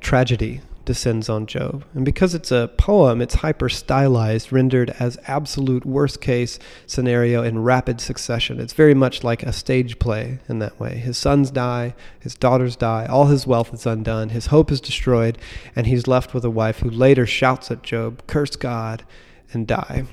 tragedy 0.00 0.60
descends 0.84 1.28
on 1.28 1.46
Job. 1.46 1.84
And 1.94 2.04
because 2.04 2.34
it's 2.34 2.50
a 2.50 2.70
poem, 2.76 3.20
it's 3.20 3.36
hyper 3.36 3.68
stylized, 3.68 4.52
rendered 4.52 4.90
as 4.98 5.18
absolute 5.26 5.84
worst 5.86 6.20
case 6.20 6.58
scenario 6.86 7.42
in 7.42 7.62
rapid 7.62 8.00
succession. 8.00 8.58
It's 8.58 8.72
very 8.72 8.94
much 8.94 9.22
like 9.22 9.42
a 9.42 9.52
stage 9.52 9.98
play 9.98 10.40
in 10.48 10.58
that 10.58 10.80
way. 10.80 10.96
His 10.96 11.16
sons 11.16 11.50
die, 11.50 11.94
his 12.18 12.34
daughters 12.34 12.76
die, 12.76 13.06
all 13.06 13.26
his 13.26 13.46
wealth 13.46 13.72
is 13.72 13.86
undone, 13.86 14.30
his 14.30 14.46
hope 14.46 14.72
is 14.72 14.80
destroyed, 14.80 15.38
and 15.76 15.86
he's 15.86 16.08
left 16.08 16.34
with 16.34 16.44
a 16.44 16.50
wife 16.50 16.80
who 16.80 16.90
later 16.90 17.26
shouts 17.26 17.70
at 17.70 17.82
Job, 17.82 18.26
Curse 18.26 18.56
God 18.56 19.04
and 19.52 19.66
die. 19.66 20.04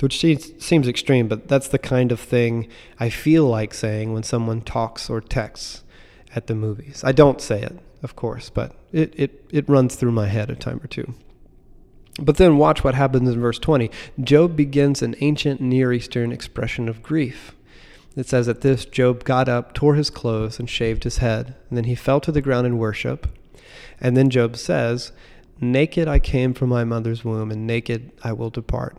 Which 0.00 0.20
seems 0.20 0.88
extreme, 0.88 1.28
but 1.28 1.48
that's 1.48 1.68
the 1.68 1.78
kind 1.78 2.10
of 2.10 2.18
thing 2.18 2.68
I 2.98 3.10
feel 3.10 3.46
like 3.46 3.74
saying 3.74 4.14
when 4.14 4.22
someone 4.22 4.62
talks 4.62 5.10
or 5.10 5.20
texts 5.20 5.84
at 6.34 6.46
the 6.46 6.54
movies. 6.54 7.02
I 7.04 7.12
don't 7.12 7.40
say 7.40 7.60
it, 7.60 7.78
of 8.02 8.16
course, 8.16 8.48
but 8.48 8.74
it, 8.92 9.12
it, 9.16 9.44
it 9.50 9.68
runs 9.68 9.96
through 9.96 10.12
my 10.12 10.26
head 10.26 10.48
a 10.48 10.56
time 10.56 10.80
or 10.82 10.86
two. 10.86 11.14
But 12.18 12.36
then 12.38 12.56
watch 12.56 12.82
what 12.82 12.94
happens 12.94 13.28
in 13.28 13.40
verse 13.40 13.58
20. 13.58 13.90
Job 14.22 14.56
begins 14.56 15.02
an 15.02 15.16
ancient 15.20 15.60
Near 15.60 15.92
Eastern 15.92 16.32
expression 16.32 16.88
of 16.88 17.02
grief. 17.02 17.54
It 18.16 18.26
says 18.26 18.46
that 18.46 18.62
this, 18.62 18.84
Job 18.84 19.24
got 19.24 19.48
up, 19.48 19.72
tore 19.72 19.94
his 19.94 20.10
clothes, 20.10 20.58
and 20.58 20.68
shaved 20.68 21.04
his 21.04 21.18
head. 21.18 21.54
And 21.68 21.76
then 21.76 21.84
he 21.84 21.94
fell 21.94 22.20
to 22.20 22.32
the 22.32 22.42
ground 22.42 22.66
in 22.66 22.78
worship. 22.78 23.28
And 24.00 24.16
then 24.16 24.30
Job 24.30 24.56
says, 24.56 25.12
Naked 25.60 26.08
I 26.08 26.18
came 26.18 26.54
from 26.54 26.70
my 26.70 26.84
mother's 26.84 27.24
womb, 27.24 27.50
and 27.50 27.66
naked 27.66 28.12
I 28.24 28.32
will 28.32 28.50
depart. 28.50 28.96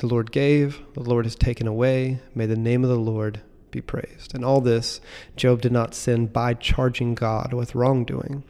The 0.00 0.08
Lord 0.08 0.32
gave, 0.32 0.80
the 0.94 1.02
Lord 1.02 1.24
has 1.24 1.36
taken 1.36 1.68
away. 1.68 2.20
May 2.34 2.46
the 2.46 2.56
name 2.56 2.82
of 2.82 2.90
the 2.90 2.96
Lord 2.96 3.42
be 3.70 3.80
praised. 3.80 4.34
And 4.34 4.44
all 4.44 4.60
this 4.60 5.00
Job 5.36 5.60
did 5.60 5.72
not 5.72 5.94
sin 5.94 6.26
by 6.26 6.54
charging 6.54 7.14
God 7.14 7.52
with 7.52 7.74
wrongdoing. 7.74 8.42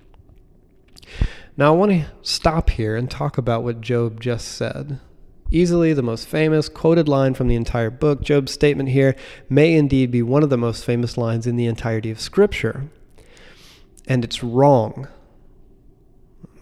Now, 1.56 1.74
I 1.74 1.76
want 1.76 1.92
to 1.92 2.06
stop 2.22 2.70
here 2.70 2.96
and 2.96 3.10
talk 3.10 3.36
about 3.36 3.62
what 3.62 3.80
Job 3.80 4.20
just 4.20 4.48
said. 4.48 4.98
Easily 5.50 5.92
the 5.92 6.02
most 6.02 6.28
famous 6.28 6.68
quoted 6.68 7.08
line 7.08 7.34
from 7.34 7.48
the 7.48 7.56
entire 7.56 7.90
book, 7.90 8.22
Job's 8.22 8.52
statement 8.52 8.90
here 8.90 9.16
may 9.48 9.74
indeed 9.74 10.10
be 10.10 10.22
one 10.22 10.44
of 10.44 10.48
the 10.48 10.56
most 10.56 10.84
famous 10.84 11.18
lines 11.18 11.46
in 11.46 11.56
the 11.56 11.66
entirety 11.66 12.10
of 12.10 12.20
Scripture. 12.20 12.88
And 14.06 14.24
it's 14.24 14.42
wrong. 14.42 15.08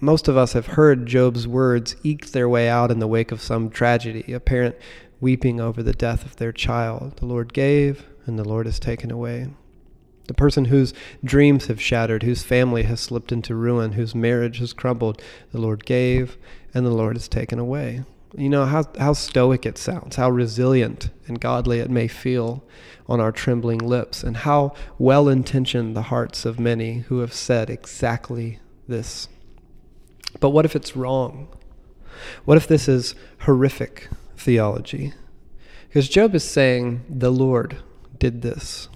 Most 0.01 0.29
of 0.29 0.37
us 0.37 0.53
have 0.53 0.67
heard 0.67 1.07
Job's 1.07 1.49
words 1.49 1.97
eke 2.05 2.31
their 2.31 2.49
way 2.49 2.69
out 2.69 2.93
in 2.93 3.01
the 3.01 3.09
wake 3.09 3.33
of 3.33 3.43
some 3.43 3.69
tragedy, 3.69 4.33
a 4.33 4.39
parent 4.39 4.77
weeping 5.21 5.61
over 5.61 5.83
the 5.83 5.93
death 5.93 6.25
of 6.25 6.37
their 6.37 6.53
child. 6.53 7.17
The 7.17 7.27
Lord 7.27 7.53
gave, 7.53 8.07
and 8.25 8.39
the 8.39 8.49
Lord 8.49 8.67
has 8.67 8.79
taken 8.79 9.11
away. 9.11 9.49
The 10.29 10.35
person 10.35 10.67
whose 10.67 10.95
dreams 11.25 11.67
have 11.67 11.81
shattered, 11.81 12.23
whose 12.23 12.45
family 12.45 12.85
has 12.85 13.01
slipped 13.01 13.33
into 13.33 13.57
ruin, 13.57 13.93
whose 13.93 14.15
marriage 14.15 14.59
has 14.59 14.73
crumbled, 14.73 15.21
the 15.51 15.61
Lord 15.61 15.85
gave, 15.85 16.37
and 16.73 16.87
the 16.87 16.91
Lord 16.91 17.17
has 17.17 17.29
taken 17.29 17.59
away. 17.59 18.05
You 18.37 18.51
know 18.51 18.67
how, 18.67 18.85
how 19.01 19.15
stoic 19.15 19.67
it 19.67 19.79
sounds, 19.79 20.15
how 20.15 20.31
resilient 20.31 21.11
and 21.27 21.41
godly 21.41 21.81
it 21.81 21.91
may 21.91 22.07
feel 22.07 22.63
on 23.09 23.19
our 23.19 23.33
trembling 23.33 23.79
lips, 23.79 24.23
and 24.23 24.37
how 24.37 24.75
well 24.97 25.29
intentioned 25.29 25.97
the 25.97 26.03
hearts 26.03 26.45
of 26.45 26.61
many 26.61 26.99
who 27.09 27.19
have 27.19 27.33
said 27.33 27.69
exactly 27.69 28.61
this. 28.87 29.29
But 30.41 30.51
what 30.51 30.65
if 30.65 30.77
it's 30.77 30.97
wrong? 30.97 31.49
What 32.45 32.57
if 32.57 32.67
this 32.67 32.89
is 32.89 33.15
horrific 33.41 34.09
theology? 34.37 35.13
Because 35.89 36.09
Job 36.09 36.35
is 36.35 36.45
saying, 36.45 37.05
The 37.09 37.31
Lord 37.31 37.79
did 38.19 38.43
this. 38.43 38.89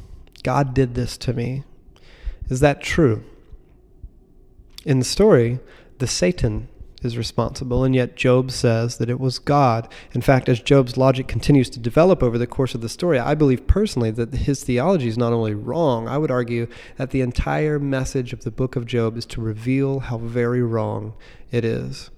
God 0.43 0.75
did 0.75 0.95
this 0.95 1.17
to 1.19 1.33
me. 1.33 1.65
Is 2.49 2.61
that 2.61 2.83
true? 2.83 3.25
In 4.85 4.99
the 4.99 5.05
story, 5.05 5.61
the 5.99 6.07
Satan 6.07 6.69
is 7.05 7.19
responsible, 7.19 7.85
and 7.85 7.95
yet 7.95 8.17
Job 8.17 8.51
says 8.51 8.99
that 8.99 9.11
it 9.11 9.21
was 9.21 9.39
God. 9.39 9.89
In 10.13 10.21
fact, 10.21 10.49
as 10.49 10.61
Job's 10.61 10.97
logic 10.97 11.29
continues 11.29 11.69
to 11.71 11.79
develop 11.79 12.23
over 12.23 12.39
the 12.39 12.47
course 12.47 12.75
of 12.75 12.81
the 12.81 12.89
story, 12.89 13.19
I 13.19 13.35
believe 13.35 13.67
personally 13.67 14.11
that 14.13 14.35
his 14.35 14.63
theology 14.63 15.09
is 15.09 15.19
not 15.19 15.33
only 15.33 15.55
wrong, 15.55 16.09
I 16.09 16.19
would 16.19 16.31
argue 16.31 16.67
that 16.97 17.11
the 17.11 17.21
entire 17.21 17.79
message 17.79 18.33
of 18.33 18.45
the 18.45 18.51
book 18.51 18.77
of 18.77 18.87
Job 18.87 19.17
is 19.17 19.27
to 19.27 19.41
reveal 19.41 20.01
how 20.01 20.19
very 20.19 20.63
wrong 20.63 21.15
it 21.51 21.65
is. 21.65 22.11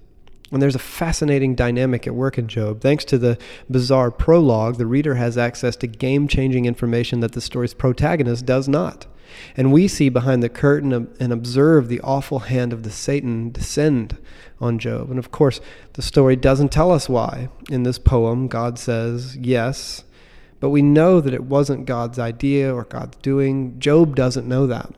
And 0.51 0.61
there's 0.61 0.75
a 0.75 0.79
fascinating 0.79 1.55
dynamic 1.55 2.05
at 2.05 2.13
work 2.13 2.37
in 2.37 2.47
Job. 2.47 2.81
Thanks 2.81 3.03
to 3.05 3.17
the 3.17 3.37
bizarre 3.69 4.11
prologue, 4.11 4.77
the 4.77 4.85
reader 4.85 5.15
has 5.15 5.37
access 5.37 5.75
to 5.77 5.87
game 5.87 6.27
changing 6.27 6.65
information 6.65 7.19
that 7.21 7.31
the 7.31 7.41
story's 7.41 7.73
protagonist 7.73 8.45
does 8.45 8.67
not. 8.67 9.07
And 9.55 9.71
we 9.71 9.87
see 9.87 10.09
behind 10.09 10.41
the 10.43 10.49
curtain 10.49 10.93
and 11.19 11.33
observe 11.33 11.87
the 11.87 12.01
awful 12.01 12.39
hand 12.39 12.73
of 12.73 12.83
the 12.83 12.91
Satan 12.91 13.51
descend 13.51 14.17
on 14.59 14.79
Job. 14.79 15.09
And 15.09 15.19
of 15.19 15.31
course, 15.31 15.59
the 15.93 16.01
story 16.01 16.35
doesn't 16.35 16.71
tell 16.71 16.91
us 16.91 17.09
why. 17.09 17.49
In 17.69 17.83
this 17.83 17.99
poem, 17.99 18.47
God 18.47 18.79
says 18.79 19.35
yes, 19.37 20.03
but 20.59 20.69
we 20.69 20.81
know 20.81 21.21
that 21.21 21.33
it 21.33 21.43
wasn't 21.43 21.85
God's 21.85 22.19
idea 22.19 22.73
or 22.73 22.85
God's 22.85 23.17
doing. 23.17 23.79
Job 23.79 24.15
doesn't 24.15 24.47
know 24.47 24.67
that. 24.67 24.93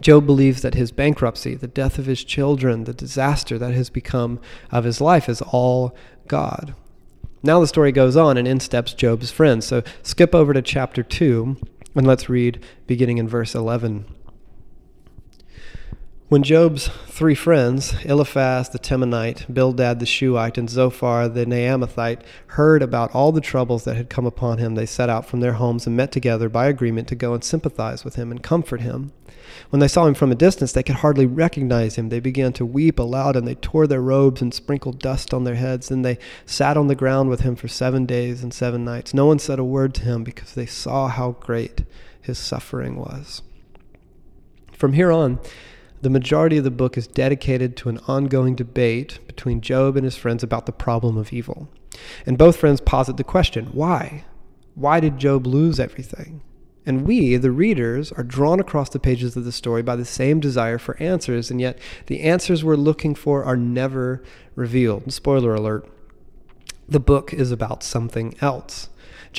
Job 0.00 0.26
believes 0.26 0.62
that 0.62 0.74
his 0.74 0.92
bankruptcy, 0.92 1.54
the 1.56 1.66
death 1.66 1.98
of 1.98 2.06
his 2.06 2.22
children, 2.22 2.84
the 2.84 2.94
disaster 2.94 3.58
that 3.58 3.74
has 3.74 3.90
become 3.90 4.38
of 4.70 4.84
his 4.84 5.00
life 5.00 5.28
is 5.28 5.42
all 5.42 5.96
God. 6.28 6.74
Now 7.42 7.60
the 7.60 7.66
story 7.66 7.92
goes 7.92 8.16
on, 8.16 8.36
and 8.36 8.46
in 8.46 8.60
steps 8.60 8.92
Job's 8.92 9.30
friends. 9.30 9.66
So 9.66 9.82
skip 10.02 10.34
over 10.34 10.52
to 10.52 10.62
chapter 10.62 11.02
2, 11.02 11.56
and 11.94 12.06
let's 12.06 12.28
read 12.28 12.64
beginning 12.86 13.18
in 13.18 13.28
verse 13.28 13.54
11. 13.54 14.04
When 16.28 16.42
Job's 16.42 16.88
three 17.06 17.34
friends, 17.34 17.94
Eliphaz 18.04 18.68
the 18.68 18.78
Temanite, 18.78 19.50
Bildad 19.50 19.98
the 19.98 20.04
Shuhite, 20.04 20.58
and 20.58 20.68
Zophar 20.68 21.26
the 21.26 21.46
Naamathite, 21.46 22.20
heard 22.48 22.82
about 22.82 23.14
all 23.14 23.32
the 23.32 23.40
troubles 23.40 23.84
that 23.84 23.96
had 23.96 24.10
come 24.10 24.26
upon 24.26 24.58
him, 24.58 24.74
they 24.74 24.84
set 24.84 25.08
out 25.08 25.24
from 25.24 25.40
their 25.40 25.54
homes 25.54 25.86
and 25.86 25.96
met 25.96 26.12
together 26.12 26.50
by 26.50 26.66
agreement 26.66 27.08
to 27.08 27.14
go 27.14 27.32
and 27.32 27.42
sympathize 27.42 28.04
with 28.04 28.16
him 28.16 28.30
and 28.30 28.42
comfort 28.42 28.82
him. 28.82 29.10
When 29.70 29.80
they 29.80 29.88
saw 29.88 30.06
him 30.06 30.12
from 30.12 30.30
a 30.30 30.34
distance, 30.34 30.72
they 30.72 30.82
could 30.82 30.96
hardly 30.96 31.24
recognize 31.24 31.96
him. 31.96 32.10
They 32.10 32.20
began 32.20 32.52
to 32.52 32.66
weep 32.66 32.98
aloud, 32.98 33.34
and 33.34 33.48
they 33.48 33.54
tore 33.54 33.86
their 33.86 34.02
robes 34.02 34.42
and 34.42 34.52
sprinkled 34.52 34.98
dust 34.98 35.32
on 35.32 35.44
their 35.44 35.54
heads. 35.54 35.88
Then 35.88 36.02
they 36.02 36.18
sat 36.44 36.76
on 36.76 36.88
the 36.88 36.94
ground 36.94 37.30
with 37.30 37.40
him 37.40 37.56
for 37.56 37.68
seven 37.68 38.04
days 38.04 38.42
and 38.42 38.52
seven 38.52 38.84
nights. 38.84 39.14
No 39.14 39.24
one 39.24 39.38
said 39.38 39.58
a 39.58 39.64
word 39.64 39.94
to 39.94 40.02
him 40.02 40.24
because 40.24 40.52
they 40.52 40.66
saw 40.66 41.08
how 41.08 41.36
great 41.40 41.84
his 42.20 42.36
suffering 42.36 42.96
was. 42.96 43.40
From 44.74 44.92
here 44.92 45.10
on, 45.10 45.40
the 46.00 46.10
majority 46.10 46.58
of 46.58 46.64
the 46.64 46.70
book 46.70 46.96
is 46.96 47.06
dedicated 47.06 47.76
to 47.76 47.88
an 47.88 47.98
ongoing 48.06 48.54
debate 48.54 49.18
between 49.26 49.60
Job 49.60 49.96
and 49.96 50.04
his 50.04 50.16
friends 50.16 50.42
about 50.42 50.66
the 50.66 50.72
problem 50.72 51.16
of 51.16 51.32
evil. 51.32 51.68
And 52.26 52.38
both 52.38 52.56
friends 52.56 52.80
posit 52.80 53.16
the 53.16 53.24
question 53.24 53.66
why? 53.72 54.24
Why 54.74 55.00
did 55.00 55.18
Job 55.18 55.46
lose 55.46 55.80
everything? 55.80 56.42
And 56.86 57.06
we, 57.06 57.36
the 57.36 57.50
readers, 57.50 58.12
are 58.12 58.22
drawn 58.22 58.60
across 58.60 58.88
the 58.88 58.98
pages 58.98 59.36
of 59.36 59.44
the 59.44 59.52
story 59.52 59.82
by 59.82 59.96
the 59.96 60.04
same 60.04 60.40
desire 60.40 60.78
for 60.78 60.96
answers, 61.02 61.50
and 61.50 61.60
yet 61.60 61.78
the 62.06 62.20
answers 62.20 62.64
we're 62.64 62.76
looking 62.76 63.14
for 63.14 63.44
are 63.44 63.56
never 63.56 64.22
revealed. 64.54 65.12
Spoiler 65.12 65.54
alert 65.54 65.86
the 66.88 67.00
book 67.00 67.34
is 67.34 67.52
about 67.52 67.82
something 67.82 68.34
else. 68.40 68.88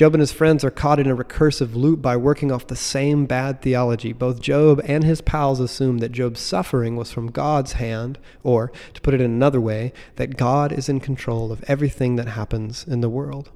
Job 0.00 0.14
and 0.14 0.22
his 0.22 0.32
friends 0.32 0.64
are 0.64 0.70
caught 0.70 0.98
in 0.98 1.10
a 1.10 1.14
recursive 1.14 1.74
loop 1.74 2.00
by 2.00 2.16
working 2.16 2.50
off 2.50 2.68
the 2.68 2.74
same 2.74 3.26
bad 3.26 3.60
theology. 3.60 4.14
Both 4.14 4.40
Job 4.40 4.80
and 4.86 5.04
his 5.04 5.20
pals 5.20 5.60
assume 5.60 5.98
that 5.98 6.10
Job's 6.10 6.40
suffering 6.40 6.96
was 6.96 7.12
from 7.12 7.30
God's 7.30 7.72
hand, 7.72 8.18
or, 8.42 8.72
to 8.94 9.00
put 9.02 9.12
it 9.12 9.20
in 9.20 9.30
another 9.30 9.60
way, 9.60 9.92
that 10.16 10.38
God 10.38 10.72
is 10.72 10.88
in 10.88 11.00
control 11.00 11.52
of 11.52 11.62
everything 11.64 12.16
that 12.16 12.28
happens 12.28 12.86
in 12.88 13.02
the 13.02 13.10
world. 13.10 13.50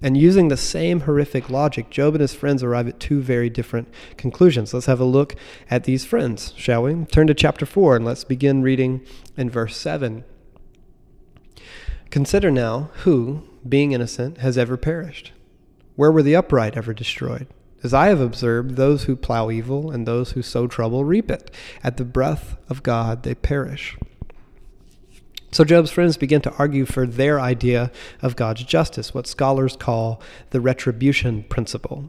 And 0.00 0.16
using 0.16 0.48
the 0.48 0.56
same 0.56 1.00
horrific 1.00 1.50
logic, 1.50 1.90
Job 1.90 2.14
and 2.14 2.22
his 2.22 2.34
friends 2.34 2.62
arrive 2.62 2.88
at 2.88 2.98
two 2.98 3.20
very 3.20 3.50
different 3.50 3.92
conclusions. 4.16 4.72
Let's 4.72 4.86
have 4.86 4.98
a 4.98 5.04
look 5.04 5.36
at 5.68 5.84
these 5.84 6.06
friends, 6.06 6.54
shall 6.56 6.84
we? 6.84 7.04
Turn 7.04 7.26
to 7.26 7.34
chapter 7.34 7.66
4 7.66 7.96
and 7.96 8.04
let's 8.06 8.24
begin 8.24 8.62
reading 8.62 9.04
in 9.36 9.50
verse 9.50 9.76
7. 9.76 10.24
Consider 12.08 12.50
now 12.50 12.88
who, 13.04 13.42
being 13.68 13.92
innocent, 13.92 14.38
has 14.38 14.56
ever 14.56 14.78
perished 14.78 15.32
where 15.96 16.12
were 16.12 16.22
the 16.22 16.36
upright 16.36 16.76
ever 16.76 16.94
destroyed? 16.94 17.46
As 17.82 17.92
I 17.92 18.06
have 18.06 18.20
observed, 18.20 18.76
those 18.76 19.04
who 19.04 19.16
plow 19.16 19.50
evil 19.50 19.90
and 19.90 20.06
those 20.06 20.32
who 20.32 20.42
sow 20.42 20.66
trouble 20.66 21.04
reap 21.04 21.30
it. 21.30 21.50
At 21.82 21.96
the 21.96 22.04
breath 22.04 22.56
of 22.68 22.82
God 22.82 23.24
they 23.24 23.34
perish. 23.34 23.96
So 25.50 25.64
Job's 25.64 25.90
friends 25.90 26.16
begin 26.16 26.40
to 26.42 26.54
argue 26.54 26.86
for 26.86 27.06
their 27.06 27.38
idea 27.38 27.90
of 28.22 28.36
God's 28.36 28.64
justice, 28.64 29.12
what 29.12 29.26
scholars 29.26 29.76
call 29.76 30.22
the 30.50 30.60
retribution 30.62 31.42
principle. 31.42 32.08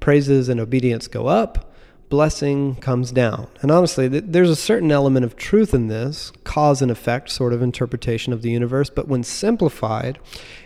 Praises 0.00 0.48
and 0.48 0.58
obedience 0.58 1.06
go 1.06 1.26
up, 1.26 1.74
blessing 2.08 2.76
comes 2.76 3.12
down. 3.12 3.48
And 3.60 3.70
honestly, 3.70 4.08
there's 4.08 4.50
a 4.50 4.56
certain 4.56 4.90
element 4.90 5.24
of 5.24 5.36
truth 5.36 5.74
in 5.74 5.88
this, 5.88 6.32
cause 6.44 6.80
and 6.82 6.90
effect 6.90 7.30
sort 7.30 7.52
of 7.52 7.62
interpretation 7.62 8.32
of 8.32 8.42
the 8.42 8.50
universe, 8.50 8.90
but 8.90 9.08
when 9.08 9.22
simplified 9.22 10.18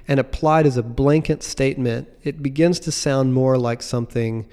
and 0.06 0.20
applied 0.20 0.66
as 0.66 0.76
a 0.76 0.82
blanket 0.82 1.42
statement, 1.42 2.08
it 2.22 2.42
begins 2.42 2.78
to 2.80 2.92
sound 2.92 3.34
more 3.34 3.58
like 3.58 3.82
something 3.82 4.46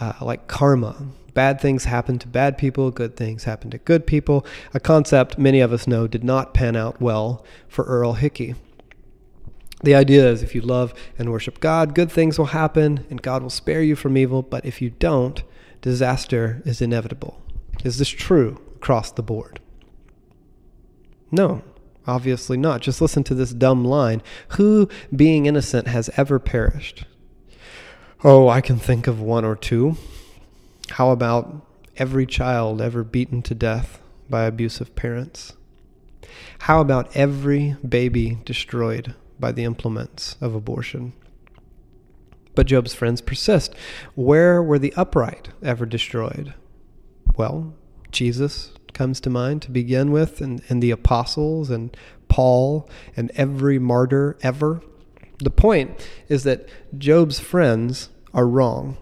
uh, 0.00 0.12
like 0.20 0.46
karma. 0.46 1.06
Bad 1.32 1.60
things 1.60 1.84
happen 1.84 2.18
to 2.20 2.28
bad 2.28 2.56
people, 2.56 2.90
good 2.90 3.16
things 3.16 3.44
happen 3.44 3.70
to 3.70 3.78
good 3.78 4.06
people, 4.06 4.46
a 4.72 4.80
concept 4.80 5.38
many 5.38 5.60
of 5.60 5.72
us 5.72 5.86
know 5.86 6.06
did 6.06 6.22
not 6.22 6.54
pan 6.54 6.76
out 6.76 7.00
well 7.00 7.44
for 7.68 7.84
Earl 7.84 8.14
Hickey. 8.14 8.54
The 9.82 9.94
idea 9.94 10.26
is 10.30 10.42
if 10.42 10.54
you 10.54 10.62
love 10.62 10.94
and 11.18 11.30
worship 11.30 11.60
God, 11.60 11.94
good 11.94 12.10
things 12.10 12.38
will 12.38 12.46
happen 12.46 13.04
and 13.10 13.20
God 13.20 13.42
will 13.42 13.50
spare 13.50 13.82
you 13.82 13.96
from 13.96 14.16
evil, 14.16 14.40
but 14.42 14.64
if 14.64 14.80
you 14.80 14.90
don't, 14.90 15.42
disaster 15.84 16.62
is 16.64 16.80
inevitable. 16.80 17.42
Is 17.84 17.98
this 17.98 18.08
true 18.08 18.58
across 18.76 19.12
the 19.12 19.22
board? 19.22 19.60
No, 21.30 21.60
obviously 22.06 22.56
not. 22.56 22.80
Just 22.80 23.02
listen 23.02 23.22
to 23.24 23.34
this 23.34 23.52
dumb 23.52 23.84
line 23.84 24.22
Who, 24.56 24.88
being 25.14 25.44
innocent, 25.44 25.86
has 25.88 26.08
ever 26.16 26.38
perished? 26.38 27.04
Oh, 28.24 28.48
I 28.48 28.62
can 28.62 28.78
think 28.78 29.06
of 29.06 29.20
one 29.20 29.44
or 29.44 29.54
two. 29.54 29.96
How 30.92 31.10
about 31.10 31.66
every 31.98 32.24
child 32.24 32.80
ever 32.80 33.04
beaten 33.04 33.42
to 33.42 33.54
death 33.54 34.00
by 34.30 34.44
abusive 34.44 34.96
parents? 34.96 35.52
How 36.60 36.80
about 36.80 37.14
every 37.14 37.76
baby 37.86 38.38
destroyed 38.46 39.14
by 39.38 39.52
the 39.52 39.64
implements 39.64 40.36
of 40.40 40.54
abortion? 40.54 41.12
But 42.54 42.66
Job's 42.66 42.94
friends 42.94 43.20
persist. 43.20 43.74
Where 44.14 44.62
were 44.62 44.78
the 44.78 44.94
upright 44.96 45.48
ever 45.62 45.86
destroyed? 45.86 46.54
Well, 47.36 47.74
Jesus 48.12 48.72
comes 48.92 49.20
to 49.20 49.30
mind 49.30 49.62
to 49.62 49.70
begin 49.70 50.12
with, 50.12 50.40
and, 50.40 50.62
and 50.68 50.82
the 50.82 50.92
apostles, 50.92 51.68
and 51.68 51.96
Paul, 52.28 52.88
and 53.16 53.30
every 53.34 53.78
martyr 53.78 54.38
ever. 54.42 54.80
The 55.38 55.50
point 55.50 56.08
is 56.28 56.44
that 56.44 56.68
Job's 56.96 57.40
friends 57.40 58.08
are 58.32 58.46
wrong. 58.46 58.96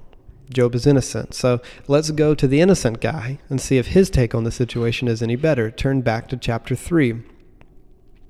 Job 0.50 0.74
is 0.74 0.86
innocent. 0.86 1.34
So 1.34 1.60
let's 1.88 2.10
go 2.10 2.34
to 2.34 2.46
the 2.46 2.60
innocent 2.60 3.00
guy 3.00 3.38
and 3.48 3.60
see 3.60 3.78
if 3.78 3.88
his 3.88 4.10
take 4.10 4.34
on 4.34 4.44
the 4.44 4.50
situation 4.50 5.08
is 5.08 5.22
any 5.22 5.36
better. 5.36 5.70
Turn 5.70 6.02
back 6.02 6.28
to 6.28 6.36
chapter 6.36 6.74
3. 6.74 7.22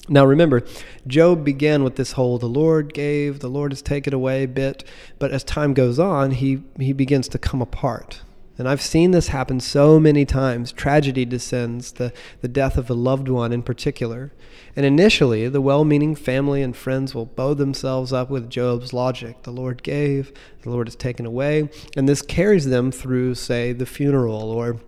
Now 0.09 0.25
remember, 0.25 0.63
Job 1.07 1.45
began 1.45 1.85
with 1.85 1.95
this 1.97 2.13
whole 2.13 2.39
the 2.39 2.47
Lord 2.47 2.93
gave, 2.93 3.39
the 3.39 3.49
Lord 3.49 3.71
has 3.71 3.83
taken 3.83 4.13
away 4.13 4.47
bit, 4.47 4.83
but 5.19 5.31
as 5.31 5.45
time 5.45 5.75
goes 5.75 5.99
on, 5.99 6.33
he, 6.33 6.63
he 6.81 6.93
begins 6.93 7.29
to 7.29 7.39
come 7.39 7.63
apart. 7.63 8.23
And 8.59 8.69
I've 8.69 8.83
seen 8.83 9.13
this 9.13 9.29
happen 9.29 9.61
so 9.61 9.99
many 9.99 10.25
times. 10.25 10.73
Tragedy 10.73 11.25
descends, 11.25 11.93
the, 11.93 12.13
the 12.43 12.49
death 12.49 12.77
of 12.77 12.91
a 12.91 12.95
loved 12.95 13.29
one 13.29 13.53
in 13.53 13.63
particular. 13.63 14.33
And 14.77 14.85
initially, 14.85 15.49
the 15.49 15.61
well 15.61 15.85
meaning 15.85 16.15
family 16.15 16.63
and 16.63 16.77
friends 16.77 17.15
will 17.15 17.27
bow 17.27 17.55
themselves 17.55 18.13
up 18.13 18.29
with 18.29 18.51
Job's 18.51 18.93
logic. 18.93 19.43
The 19.45 19.53
Lord 19.53 19.83
gave, 19.83 20.33
the 20.63 20.71
Lord 20.71 20.87
has 20.87 20.97
taken 20.97 21.25
away. 21.25 21.71
And 21.97 22.09
this 22.09 22.23
carries 22.23 22.67
them 22.67 22.93
through, 22.93 23.37
say, 23.37 23.73
the 23.73 23.87
funeral 23.87 24.51
or 24.51 24.81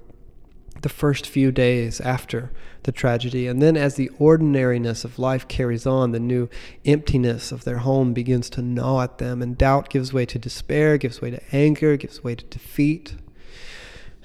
the 0.85 0.89
first 0.91 1.27
few 1.27 1.51
days 1.51 1.99
after 2.03 2.53
the 2.83 2.93
tragedy. 2.93 3.47
And 3.49 3.61
then, 3.61 3.75
as 3.77 3.95
the 3.95 4.11
ordinariness 4.19 5.03
of 5.03 5.19
life 5.19 5.49
carries 5.49 5.87
on, 5.87 6.13
the 6.13 6.21
new 6.21 6.49
emptiness 6.85 7.51
of 7.51 7.65
their 7.65 7.79
home 7.79 8.13
begins 8.13 8.49
to 8.51 8.63
gnaw 8.63 9.01
at 9.01 9.17
them, 9.17 9.43
and 9.43 9.59
doubt 9.59 9.89
gives 9.89 10.13
way 10.13 10.27
to 10.27 10.39
despair, 10.39 10.99
gives 10.99 11.23
way 11.23 11.31
to 11.31 11.43
anger, 11.53 11.97
gives 11.97 12.23
way 12.23 12.35
to 12.35 12.45
defeat. 12.45 13.15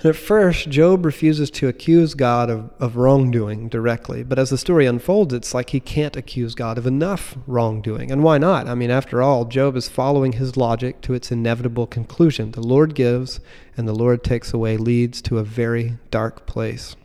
At 0.02 0.16
first, 0.16 0.70
Job 0.70 1.06
refuses 1.06 1.52
to 1.52 1.68
accuse 1.68 2.14
God 2.14 2.50
of, 2.50 2.72
of 2.80 2.96
wrongdoing 2.96 3.68
directly. 3.68 4.24
But 4.24 4.40
as 4.40 4.50
the 4.50 4.58
story 4.58 4.86
unfolds, 4.86 5.34
it's 5.34 5.54
like 5.54 5.72
he 5.72 5.82
can't 5.82 6.16
accuse 6.16 6.56
God 6.56 6.78
of 6.78 6.88
enough 6.88 7.38
wrongdoing. 7.46 8.10
And 8.10 8.24
why 8.24 8.38
not? 8.38 8.70
I 8.70 8.76
mean, 8.76 8.92
after 8.92 9.22
all, 9.22 9.44
Job 9.44 9.76
is 9.76 9.90
following 9.90 10.34
his 10.34 10.56
logic 10.56 11.02
to 11.02 11.14
its 11.14 11.34
inevitable 11.34 11.86
conclusion. 11.86 12.52
The 12.52 12.66
Lord 12.66 12.96
gives, 12.96 13.42
and 13.76 13.90
the 13.90 13.94
Lord 13.94 14.24
takes 14.24 14.54
away, 14.54 14.78
leads 14.78 15.22
to 15.24 15.38
a 15.38 15.44
very 15.44 15.98
dark 16.12 16.46
place. 16.46 16.96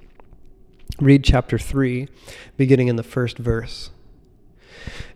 Read 1.01 1.25
chapter 1.25 1.59
3, 1.59 2.07
beginning 2.57 2.87
in 2.87 2.95
the 2.95 3.03
first 3.03 3.39
verse. 3.39 3.91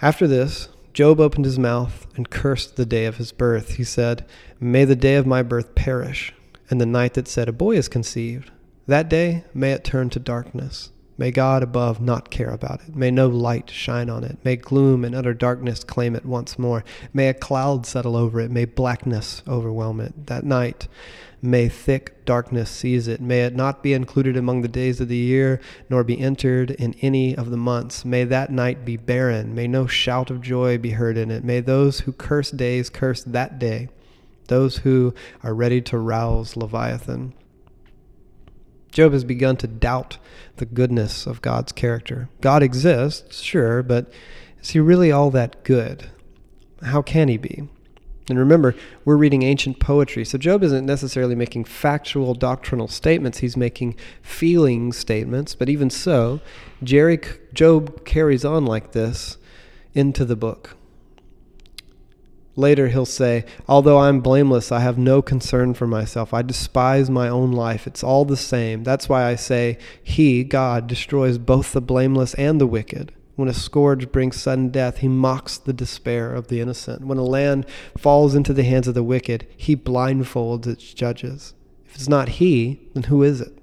After 0.03 0.27
this, 0.27 0.69
Job 0.93 1.21
opened 1.21 1.45
his 1.45 1.61
mouth 1.61 2.09
and 2.17 2.29
cursed 2.29 2.75
the 2.75 2.87
day 2.87 3.05
of 3.05 3.19
his 3.19 3.31
birth. 3.31 3.77
He 3.77 3.85
said, 3.85 4.27
May 4.59 4.85
the 4.85 4.97
day 4.97 5.15
of 5.15 5.29
my 5.29 5.45
birth 5.45 5.77
perish 5.77 6.35
and 6.71 6.81
the 6.81 6.87
night 6.87 7.15
that 7.15 7.29
said, 7.29 7.49
A 7.49 7.53
boy 7.53 7.77
is 7.77 7.89
conceived. 7.89 8.51
That 8.87 9.09
day 9.09 9.45
may 9.53 9.73
it 9.73 9.85
turn 9.85 10.11
to 10.11 10.19
darkness. 10.19 10.91
May 11.19 11.33
God 11.33 11.65
above 11.65 12.01
not 12.01 12.31
care 12.31 12.51
about 12.51 12.81
it. 12.87 12.95
May 12.95 13.11
no 13.11 13.27
light 13.27 13.71
shine 13.71 14.09
on 14.09 14.23
it. 14.23 14.39
May 14.45 14.55
gloom 14.55 15.05
and 15.05 15.17
utter 15.17 15.35
darkness 15.35 15.83
claim 15.83 16.15
it 16.15 16.25
once 16.25 16.59
more. 16.59 16.85
May 17.13 17.29
a 17.29 17.35
cloud 17.35 17.87
settle 17.87 18.15
over 18.15 18.41
it. 18.41 18.53
May 18.53 18.67
blackness 18.67 19.43
overwhelm 19.49 20.01
it. 20.01 20.29
That 20.29 20.45
night, 20.45 20.87
may 21.43 21.69
thick 21.69 22.25
darkness 22.25 22.71
seize 22.71 23.09
it. 23.09 23.21
May 23.21 23.43
it 23.43 23.57
not 23.57 23.83
be 23.83 23.95
included 23.95 24.37
among 24.37 24.63
the 24.63 24.69
days 24.69 25.01
of 25.01 25.09
the 25.09 25.17
year, 25.17 25.61
nor 25.91 26.05
be 26.05 26.21
entered 26.21 26.71
in 26.71 26.95
any 27.01 27.37
of 27.37 27.51
the 27.51 27.57
months. 27.57 28.05
May 28.05 28.23
that 28.23 28.53
night 28.53 28.85
be 28.85 28.97
barren. 28.97 29.57
May 29.57 29.67
no 29.67 29.89
shout 29.89 30.31
of 30.31 30.41
joy 30.41 30.79
be 30.79 30.91
heard 30.91 31.19
in 31.19 31.33
it. 31.33 31.43
May 31.43 31.61
those 31.61 32.01
who 32.01 32.13
curse 32.13 32.53
days 32.53 32.91
curse 32.91 33.25
that 33.25 33.59
day 33.59 33.89
those 34.49 34.79
who 34.79 35.15
are 35.43 35.55
ready 35.55 35.81
to 35.83 35.99
rouse 35.99 36.57
Leviathan. 36.57 37.35
Job 38.91 39.13
has 39.13 39.25
begun 39.25 39.57
to 39.59 39.67
doubt 39.67 40.19
the 40.57 40.67
goodness 40.67 41.27
of 41.27 41.43
God's 41.43 41.73
character. 41.73 42.29
God 42.41 42.63
exists, 42.63 43.41
sure, 43.41 43.83
but 43.83 44.11
is 44.61 44.71
he 44.71 44.81
really 44.81 45.13
all 45.13 45.31
that 45.31 45.63
good? 45.63 46.11
How 46.83 47.03
can 47.03 47.29
he 47.29 47.37
be? 47.37 47.69
And 48.29 48.39
remember, 48.39 48.75
we're 49.05 49.17
reading 49.17 49.43
ancient 49.43 49.79
poetry, 49.79 50.25
so 50.25 50.37
Job 50.37 50.63
isn't 50.63 50.85
necessarily 50.85 51.35
making 51.35 51.65
factual 51.65 52.35
doctrinal 52.35 52.89
statements, 52.89 53.39
he's 53.39 53.57
making 53.57 53.97
feeling 54.21 54.93
statements. 54.93 55.55
But 55.55 55.69
even 55.71 55.89
so, 55.89 56.41
Jerry, 56.83 57.21
Job 57.55 58.05
carries 58.05 58.45
on 58.45 58.67
like 58.67 58.93
this 58.93 59.39
into 59.95 60.25
the 60.25 60.37
book. 60.37 60.77
Later, 62.59 62.89
he'll 62.89 63.07
say, 63.07 63.45
Although 63.69 63.99
I'm 63.99 64.19
blameless, 64.19 64.73
I 64.73 64.81
have 64.81 64.99
no 64.99 65.23
concern 65.23 65.75
for 65.75 65.87
myself. 65.87 66.35
I 66.35 66.43
despise 66.43 67.09
my 67.09 67.29
own 67.29 67.53
life. 67.53 67.87
It's 67.87 68.03
all 68.03 68.25
the 68.25 68.37
same. 68.37 68.83
That's 68.83 69.09
why 69.09 69.27
I 69.27 69.37
say, 69.37 69.79
He, 70.03 70.43
God, 70.43 70.89
destroys 70.89 71.39
both 71.39 71.73
the 71.73 71.81
blameless 71.81 72.35
and 72.35 72.61
the 72.61 72.67
wicked. 72.67 73.13
When 73.37 73.49
a 73.49 73.55
scourge 73.55 74.11
brings 74.11 74.41
sudden 74.41 74.71
death, 74.71 74.97
he 74.97 75.07
mocks 75.07 75.57
the 75.57 75.73
despair 75.73 76.35
of 76.35 76.49
the 76.49 76.61
innocent. 76.61 77.07
When 77.07 77.17
a 77.19 77.23
land 77.23 77.65
falls 77.97 78.35
into 78.35 78.53
the 78.53 78.65
hands 78.65 78.89
of 78.89 78.95
the 78.95 79.05
wicked, 79.05 79.47
he 79.57 79.77
blindfolds 79.77 80.67
its 80.67 80.93
judges. 80.93 81.55
If 81.87 81.95
it's 81.95 82.09
not 82.09 82.29
he, 82.29 82.81
then 82.95 83.05
who 83.05 83.23
is 83.23 83.41
it? 83.41 83.57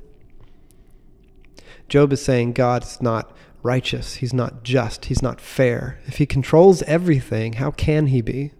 Job 1.89 2.13
is 2.13 2.23
saying 2.23 2.53
God 2.53 2.83
is 2.83 3.01
not 3.01 3.35
righteous. 3.61 4.15
He's 4.15 4.33
not 4.33 4.63
just. 4.63 5.05
He's 5.05 5.21
not 5.21 5.41
fair. 5.41 5.99
If 6.05 6.19
he 6.19 6.25
controls 6.25 6.81
everything, 6.83 7.53
how 7.53 7.71
can 7.71 8.07
he 8.07 8.21
be? 8.21 8.53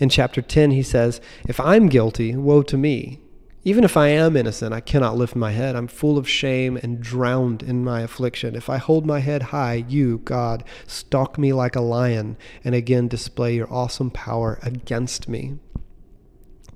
In 0.00 0.08
chapter 0.08 0.40
10, 0.40 0.70
he 0.70 0.82
says, 0.82 1.20
If 1.46 1.60
I'm 1.60 1.88
guilty, 1.88 2.34
woe 2.34 2.62
to 2.62 2.78
me. 2.78 3.20
Even 3.62 3.84
if 3.84 3.98
I 3.98 4.08
am 4.08 4.38
innocent, 4.38 4.72
I 4.72 4.80
cannot 4.80 5.18
lift 5.18 5.36
my 5.36 5.52
head. 5.52 5.76
I'm 5.76 5.86
full 5.86 6.16
of 6.16 6.26
shame 6.26 6.78
and 6.78 7.02
drowned 7.02 7.62
in 7.62 7.84
my 7.84 8.00
affliction. 8.00 8.56
If 8.56 8.70
I 8.70 8.78
hold 8.78 9.04
my 9.04 9.18
head 9.18 9.42
high, 9.42 9.84
you, 9.86 10.18
God, 10.24 10.64
stalk 10.86 11.36
me 11.36 11.52
like 11.52 11.76
a 11.76 11.82
lion 11.82 12.38
and 12.64 12.74
again 12.74 13.06
display 13.06 13.54
your 13.54 13.70
awesome 13.70 14.10
power 14.10 14.58
against 14.62 15.28
me. 15.28 15.58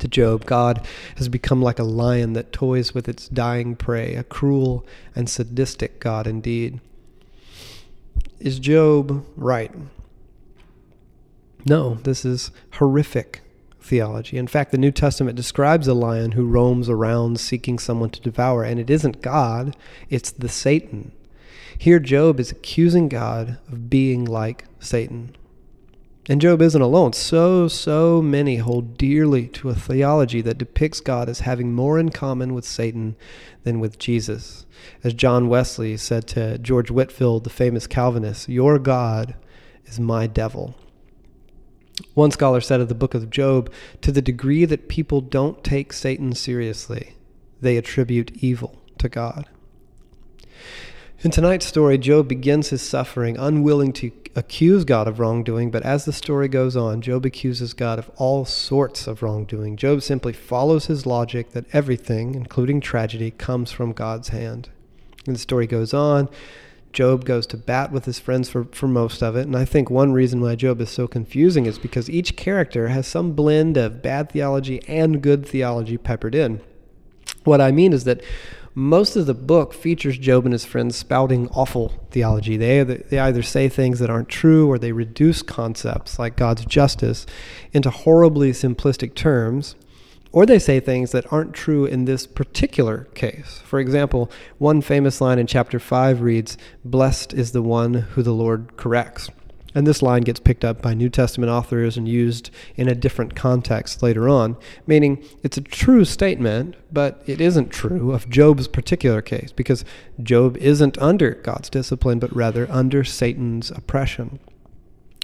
To 0.00 0.08
Job, 0.08 0.44
God 0.44 0.86
has 1.16 1.30
become 1.30 1.62
like 1.62 1.78
a 1.78 1.84
lion 1.84 2.34
that 2.34 2.52
toys 2.52 2.92
with 2.92 3.08
its 3.08 3.28
dying 3.28 3.76
prey, 3.76 4.14
a 4.14 4.22
cruel 4.22 4.86
and 5.14 5.30
sadistic 5.30 6.00
God 6.00 6.26
indeed. 6.26 6.80
Is 8.38 8.58
Job 8.58 9.24
right? 9.36 9.72
No, 11.66 11.94
this 12.02 12.24
is 12.24 12.50
horrific 12.74 13.40
theology. 13.80 14.36
In 14.36 14.46
fact, 14.46 14.70
the 14.70 14.78
New 14.78 14.90
Testament 14.90 15.36
describes 15.36 15.86
a 15.86 15.94
lion 15.94 16.32
who 16.32 16.46
roams 16.46 16.88
around 16.88 17.40
seeking 17.40 17.78
someone 17.78 18.10
to 18.10 18.20
devour, 18.20 18.64
and 18.64 18.80
it 18.80 18.90
isn't 18.90 19.22
God, 19.22 19.76
it's 20.10 20.30
the 20.30 20.48
Satan. 20.48 21.12
Here, 21.78 21.98
Job 21.98 22.38
is 22.38 22.50
accusing 22.50 23.08
God 23.08 23.58
of 23.68 23.90
being 23.90 24.24
like 24.24 24.64
Satan. 24.78 25.36
And 26.26 26.40
Job 26.40 26.62
isn't 26.62 26.80
alone. 26.80 27.12
So, 27.12 27.68
so 27.68 28.22
many 28.22 28.56
hold 28.56 28.96
dearly 28.96 29.48
to 29.48 29.68
a 29.68 29.74
theology 29.74 30.40
that 30.40 30.56
depicts 30.56 31.00
God 31.00 31.28
as 31.28 31.40
having 31.40 31.74
more 31.74 31.98
in 31.98 32.08
common 32.10 32.54
with 32.54 32.64
Satan 32.64 33.16
than 33.64 33.80
with 33.80 33.98
Jesus. 33.98 34.64
As 35.02 35.12
John 35.12 35.48
Wesley 35.48 35.96
said 35.98 36.26
to 36.28 36.56
George 36.58 36.90
Whitefield, 36.90 37.44
the 37.44 37.50
famous 37.50 37.86
Calvinist, 37.86 38.48
Your 38.48 38.78
God 38.78 39.34
is 39.84 40.00
my 40.00 40.26
devil. 40.26 40.74
One 42.14 42.30
scholar 42.30 42.60
said 42.60 42.80
of 42.80 42.88
the 42.88 42.94
book 42.94 43.14
of 43.14 43.30
Job 43.30 43.70
to 44.00 44.10
the 44.10 44.22
degree 44.22 44.64
that 44.64 44.88
people 44.88 45.20
don't 45.20 45.62
take 45.62 45.92
Satan 45.92 46.34
seriously, 46.34 47.14
they 47.60 47.76
attribute 47.76 48.32
evil 48.42 48.82
to 48.98 49.08
God. 49.08 49.48
In 51.20 51.30
tonight's 51.30 51.66
story, 51.66 51.96
Job 51.96 52.28
begins 52.28 52.68
his 52.68 52.82
suffering 52.82 53.38
unwilling 53.38 53.92
to 53.94 54.10
accuse 54.36 54.84
God 54.84 55.08
of 55.08 55.20
wrongdoing, 55.20 55.70
but 55.70 55.82
as 55.82 56.04
the 56.04 56.12
story 56.12 56.48
goes 56.48 56.76
on, 56.76 57.00
Job 57.00 57.24
accuses 57.24 57.72
God 57.72 57.98
of 57.98 58.10
all 58.16 58.44
sorts 58.44 59.06
of 59.06 59.22
wrongdoing. 59.22 59.76
Job 59.76 60.02
simply 60.02 60.32
follows 60.32 60.86
his 60.86 61.06
logic 61.06 61.52
that 61.52 61.64
everything, 61.72 62.34
including 62.34 62.80
tragedy, 62.80 63.30
comes 63.30 63.70
from 63.70 63.92
God's 63.92 64.28
hand. 64.28 64.68
And 65.26 65.36
the 65.36 65.40
story 65.40 65.66
goes 65.66 65.94
on. 65.94 66.28
Job 66.94 67.24
goes 67.24 67.46
to 67.48 67.56
bat 67.56 67.92
with 67.92 68.06
his 68.06 68.18
friends 68.18 68.48
for, 68.48 68.64
for 68.72 68.88
most 68.88 69.22
of 69.22 69.36
it. 69.36 69.46
And 69.46 69.56
I 69.56 69.64
think 69.64 69.90
one 69.90 70.12
reason 70.12 70.40
why 70.40 70.54
Job 70.54 70.80
is 70.80 70.88
so 70.88 71.06
confusing 71.06 71.66
is 71.66 71.78
because 71.78 72.08
each 72.08 72.36
character 72.36 72.88
has 72.88 73.06
some 73.06 73.32
blend 73.32 73.76
of 73.76 74.00
bad 74.00 74.30
theology 74.30 74.80
and 74.88 75.22
good 75.22 75.46
theology 75.46 75.98
peppered 75.98 76.34
in. 76.34 76.60
What 77.42 77.60
I 77.60 77.72
mean 77.72 77.92
is 77.92 78.04
that 78.04 78.22
most 78.74 79.14
of 79.14 79.26
the 79.26 79.34
book 79.34 79.72
features 79.72 80.18
Job 80.18 80.44
and 80.44 80.52
his 80.52 80.64
friends 80.64 80.96
spouting 80.96 81.48
awful 81.50 81.92
theology. 82.10 82.56
They, 82.56 82.82
they 82.82 83.18
either 83.18 83.42
say 83.42 83.68
things 83.68 83.98
that 84.00 84.10
aren't 84.10 84.28
true 84.28 84.68
or 84.68 84.78
they 84.78 84.92
reduce 84.92 85.42
concepts 85.42 86.18
like 86.18 86.36
God's 86.36 86.64
justice 86.64 87.26
into 87.72 87.90
horribly 87.90 88.52
simplistic 88.52 89.14
terms 89.14 89.76
or 90.34 90.44
they 90.44 90.58
say 90.58 90.80
things 90.80 91.12
that 91.12 91.32
aren't 91.32 91.54
true 91.54 91.84
in 91.84 92.06
this 92.06 92.26
particular 92.26 93.04
case. 93.14 93.62
For 93.64 93.78
example, 93.78 94.28
one 94.58 94.82
famous 94.82 95.20
line 95.20 95.38
in 95.38 95.46
chapter 95.46 95.78
5 95.78 96.20
reads, 96.20 96.58
Blessed 96.84 97.32
is 97.32 97.52
the 97.52 97.62
one 97.62 97.94
who 97.94 98.22
the 98.24 98.32
Lord 98.32 98.76
corrects. 98.76 99.30
And 99.76 99.86
this 99.86 100.02
line 100.02 100.22
gets 100.22 100.40
picked 100.40 100.64
up 100.64 100.82
by 100.82 100.92
New 100.92 101.08
Testament 101.08 101.52
authors 101.52 101.96
and 101.96 102.08
used 102.08 102.50
in 102.74 102.88
a 102.88 102.96
different 102.96 103.36
context 103.36 104.02
later 104.02 104.28
on, 104.28 104.56
meaning 104.88 105.24
it's 105.44 105.56
a 105.56 105.60
true 105.60 106.04
statement, 106.04 106.74
but 106.92 107.22
it 107.26 107.40
isn't 107.40 107.70
true 107.70 108.10
of 108.10 108.28
Job's 108.28 108.66
particular 108.66 109.22
case, 109.22 109.52
because 109.52 109.84
Job 110.20 110.56
isn't 110.56 110.98
under 110.98 111.30
God's 111.30 111.70
discipline, 111.70 112.18
but 112.18 112.34
rather 112.34 112.68
under 112.72 113.04
Satan's 113.04 113.70
oppression. 113.70 114.40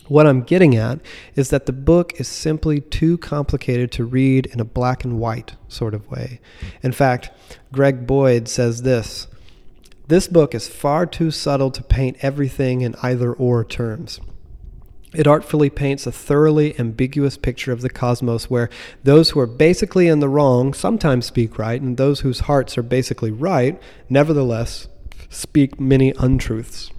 What 0.09 0.27
I'm 0.27 0.43
getting 0.43 0.77
at 0.77 1.01
is 1.37 1.51
that 1.51 1.67
the 1.67 1.73
book 1.73 2.19
is 2.19 2.27
simply 2.27 2.81
too 2.81 3.19
complicated 3.19 3.93
to 3.93 4.05
read 4.05 4.47
in 4.47 4.59
a 4.59 4.65
black 4.65 5.05
and 5.05 5.21
white 5.21 5.55
sort 5.69 5.95
of 5.95 6.11
way. 6.11 6.41
In 6.83 6.93
fact, 6.93 7.31
Greg 7.73 8.07
Boyd 8.07 8.49
says 8.49 8.83
this 8.83 9.29
This 10.09 10.27
book 10.27 10.55
is 10.55 10.69
far 10.69 11.07
too 11.07 11.31
subtle 11.31 11.71
to 11.71 11.83
paint 11.83 12.17
everything 12.23 12.81
in 12.81 12.97
either 13.03 13.33
or 13.33 13.65
terms. 13.65 14.21
It 15.13 15.27
artfully 15.27 15.71
paints 15.71 16.07
a 16.07 16.13
thoroughly 16.13 16.79
ambiguous 16.79 17.37
picture 17.37 17.73
of 17.73 17.81
the 17.81 17.91
cosmos 17.91 18.49
where 18.49 18.71
those 19.03 19.31
who 19.31 19.41
are 19.41 19.47
basically 19.47 20.07
in 20.07 20.21
the 20.21 20.29
wrong 20.29 20.73
sometimes 20.73 21.27
speak 21.27 21.59
right, 21.59 21.81
and 21.81 21.97
those 21.97 22.21
whose 22.21 22.41
hearts 22.41 22.79
are 22.79 22.83
basically 22.83 23.33
right, 23.33 23.81
nevertheless, 24.09 24.87
speak 25.29 25.81
many 25.81 26.15
untruths. 26.19 26.93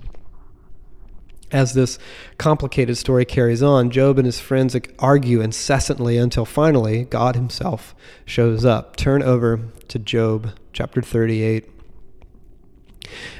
As 1.51 1.73
this 1.73 1.99
complicated 2.37 2.97
story 2.97 3.25
carries 3.25 3.61
on, 3.61 3.89
Job 3.89 4.17
and 4.17 4.25
his 4.25 4.39
friends 4.39 4.75
argue 4.99 5.41
incessantly 5.41 6.17
until 6.17 6.45
finally 6.45 7.03
God 7.03 7.35
himself 7.35 7.93
shows 8.25 8.63
up. 8.63 8.95
Turn 8.95 9.21
over 9.21 9.59
to 9.89 9.99
Job 9.99 10.51
chapter 10.71 11.01
38. 11.01 11.69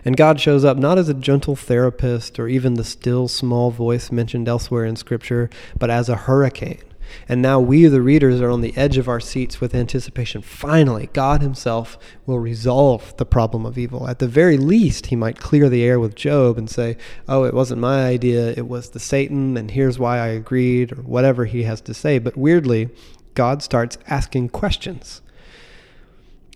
And 0.04 0.18
God 0.18 0.42
shows 0.42 0.66
up 0.66 0.78
not 0.78 0.98
as 0.98 1.08
a 1.08 1.14
gentle 1.14 1.56
therapist 1.56 2.38
or 2.38 2.50
even 2.50 2.74
the 2.74 2.84
still 2.84 3.30
small 3.30 3.72
voice 3.72 4.12
mentioned 4.12 4.50
elsewhere 4.50 4.84
in 4.84 4.98
Scripture, 4.98 5.50
but 5.80 5.90
as 5.90 6.10
a 6.10 6.18
hurricane 6.18 6.84
and 7.28 7.42
now 7.42 7.60
we, 7.60 7.86
the 7.86 8.02
readers, 8.02 8.42
are 8.42 8.50
on 8.50 8.62
the 8.62 8.76
edge 8.78 8.98
of 8.98 9.08
our 9.08 9.20
seats 9.20 9.62
with 9.62 9.76
anticipation. 9.76 10.42
Finally, 10.42 11.10
God 11.14 11.42
Himself 11.42 11.98
will 12.26 12.40
resolve 12.40 13.16
the 13.18 13.26
problem 13.26 13.66
of 13.66 13.78
evil. 13.78 14.08
At 14.08 14.20
the 14.20 14.28
very 14.28 14.58
least, 14.58 15.08
He 15.08 15.16
might 15.16 15.40
clear 15.40 15.70
the 15.70 15.84
air 15.84 16.00
with 16.00 16.16
Job 16.16 16.58
and 16.58 16.70
say, 16.70 16.98
Oh, 17.28 17.44
it 17.44 17.54
wasn't 17.54 17.82
my 17.82 18.06
idea, 18.06 18.52
it 18.52 18.68
was 18.68 18.90
the 18.90 19.00
Satan, 19.00 19.58
and 19.58 19.72
here's 19.72 20.00
why 20.00 20.20
I 20.20 20.28
agreed, 20.28 20.92
or 20.94 21.02
whatever 21.02 21.46
He 21.46 21.64
has 21.64 21.82
to 21.82 21.94
say. 21.94 22.20
But 22.20 22.38
weirdly, 22.38 22.90
God 23.34 23.64
starts 23.64 23.98
asking 24.08 24.50
questions. 24.50 25.22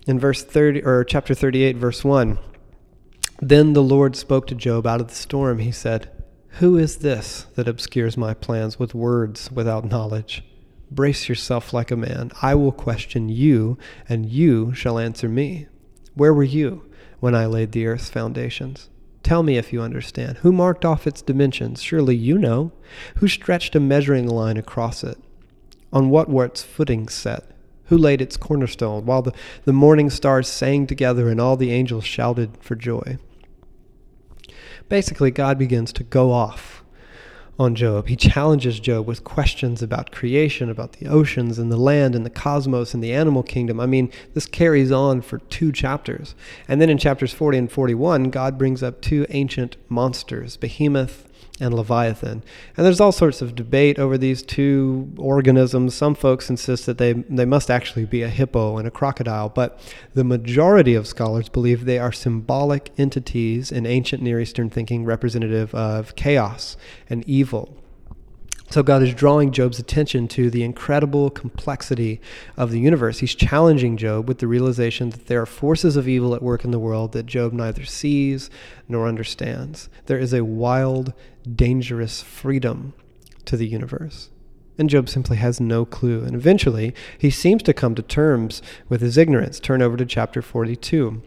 In 0.06 0.20
verse 0.20 0.44
30 0.44 0.84
or 0.84 1.02
chapter 1.02 1.34
38 1.34 1.76
verse 1.76 2.04
1, 2.04 2.38
then 3.40 3.72
the 3.72 3.82
Lord 3.82 4.16
spoke 4.16 4.46
to 4.46 4.54
Job 4.54 4.86
out 4.86 5.00
of 5.00 5.08
the 5.08 5.14
storm. 5.14 5.58
He 5.58 5.72
said, 5.72 6.10
who 6.58 6.78
is 6.78 6.96
this 6.98 7.46
that 7.54 7.68
obscures 7.68 8.16
my 8.16 8.32
plans 8.32 8.78
with 8.78 8.94
words 8.94 9.52
without 9.52 9.84
knowledge? 9.84 10.42
Brace 10.90 11.28
yourself 11.28 11.74
like 11.74 11.90
a 11.90 11.96
man. 11.96 12.32
I 12.40 12.54
will 12.54 12.72
question 12.72 13.28
you, 13.28 13.76
and 14.08 14.24
you 14.24 14.72
shall 14.72 14.98
answer 14.98 15.28
me. 15.28 15.66
Where 16.14 16.32
were 16.32 16.42
you 16.42 16.90
when 17.20 17.34
I 17.34 17.44
laid 17.44 17.72
the 17.72 17.86
earth's 17.86 18.08
foundations? 18.08 18.88
Tell 19.22 19.42
me 19.42 19.58
if 19.58 19.70
you 19.70 19.82
understand. 19.82 20.38
Who 20.38 20.50
marked 20.50 20.86
off 20.86 21.06
its 21.06 21.20
dimensions? 21.20 21.82
Surely 21.82 22.16
you 22.16 22.38
know. 22.38 22.72
Who 23.16 23.28
stretched 23.28 23.76
a 23.76 23.80
measuring 23.80 24.26
line 24.26 24.56
across 24.56 25.04
it? 25.04 25.18
On 25.92 26.08
what 26.08 26.30
were 26.30 26.46
its 26.46 26.62
footings 26.62 27.12
set? 27.12 27.50
Who 27.86 27.98
laid 27.98 28.22
its 28.22 28.38
cornerstone 28.38 29.04
while 29.04 29.20
the, 29.20 29.32
the 29.66 29.74
morning 29.74 30.08
stars 30.08 30.48
sang 30.48 30.86
together 30.86 31.28
and 31.28 31.38
all 31.38 31.58
the 31.58 31.72
angels 31.72 32.04
shouted 32.04 32.56
for 32.60 32.76
joy? 32.76 33.18
Basically, 34.88 35.30
God 35.30 35.58
begins 35.58 35.92
to 35.94 36.04
go 36.04 36.32
off 36.32 36.82
on 37.58 37.74
Job. 37.74 38.08
He 38.08 38.16
challenges 38.16 38.78
Job 38.80 39.06
with 39.06 39.24
questions 39.24 39.82
about 39.82 40.12
creation, 40.12 40.68
about 40.68 40.92
the 40.94 41.06
oceans 41.06 41.58
and 41.58 41.72
the 41.72 41.76
land 41.76 42.14
and 42.14 42.26
the 42.26 42.30
cosmos 42.30 42.92
and 42.92 43.02
the 43.02 43.12
animal 43.12 43.42
kingdom. 43.42 43.80
I 43.80 43.86
mean, 43.86 44.12
this 44.34 44.46
carries 44.46 44.92
on 44.92 45.22
for 45.22 45.38
two 45.38 45.72
chapters. 45.72 46.34
And 46.68 46.80
then 46.80 46.90
in 46.90 46.98
chapters 46.98 47.32
40 47.32 47.58
and 47.58 47.72
41, 47.72 48.30
God 48.30 48.58
brings 48.58 48.82
up 48.82 49.00
two 49.00 49.26
ancient 49.30 49.76
monsters, 49.88 50.56
Behemoth 50.56 51.26
and 51.60 51.74
Leviathan. 51.74 52.42
And 52.76 52.86
there's 52.86 53.00
all 53.00 53.12
sorts 53.12 53.40
of 53.42 53.54
debate 53.54 53.98
over 53.98 54.18
these 54.18 54.42
two 54.42 55.12
organisms. 55.16 55.94
Some 55.94 56.14
folks 56.14 56.50
insist 56.50 56.86
that 56.86 56.98
they, 56.98 57.12
they 57.12 57.44
must 57.44 57.70
actually 57.70 58.04
be 58.04 58.22
a 58.22 58.28
hippo 58.28 58.76
and 58.76 58.86
a 58.86 58.90
crocodile, 58.90 59.48
but 59.48 59.80
the 60.14 60.24
majority 60.24 60.94
of 60.94 61.06
scholars 61.06 61.48
believe 61.48 61.84
they 61.84 61.98
are 61.98 62.12
symbolic 62.12 62.90
entities 62.98 63.72
in 63.72 63.86
ancient 63.86 64.22
Near 64.22 64.40
Eastern 64.40 64.70
thinking 64.70 65.04
representative 65.04 65.74
of 65.74 66.14
chaos 66.16 66.76
and 67.08 67.26
evil. 67.28 67.76
So 68.68 68.82
God 68.82 69.02
is 69.02 69.14
drawing 69.14 69.52
Job's 69.52 69.78
attention 69.78 70.26
to 70.28 70.50
the 70.50 70.64
incredible 70.64 71.30
complexity 71.30 72.20
of 72.56 72.72
the 72.72 72.80
universe. 72.80 73.20
He's 73.20 73.34
challenging 73.34 73.96
Job 73.96 74.26
with 74.26 74.38
the 74.38 74.48
realization 74.48 75.10
that 75.10 75.26
there 75.26 75.40
are 75.40 75.46
forces 75.46 75.96
of 75.96 76.08
evil 76.08 76.34
at 76.34 76.42
work 76.42 76.64
in 76.64 76.72
the 76.72 76.78
world 76.78 77.12
that 77.12 77.26
Job 77.26 77.52
neither 77.52 77.84
sees 77.84 78.50
nor 78.88 79.06
understands. 79.06 79.88
There 80.06 80.18
is 80.18 80.34
a 80.34 80.44
wild, 80.44 81.14
dangerous 81.54 82.22
freedom 82.22 82.92
to 83.44 83.56
the 83.56 83.68
universe. 83.68 84.30
And 84.78 84.90
Job 84.90 85.08
simply 85.08 85.36
has 85.36 85.60
no 85.60 85.84
clue. 85.84 86.24
And 86.24 86.34
eventually, 86.34 86.92
he 87.16 87.30
seems 87.30 87.62
to 87.62 87.72
come 87.72 87.94
to 87.94 88.02
terms 88.02 88.60
with 88.88 89.00
his 89.00 89.16
ignorance. 89.16 89.60
Turn 89.60 89.80
over 89.80 89.96
to 89.96 90.04
chapter 90.04 90.42
42. 90.42 91.22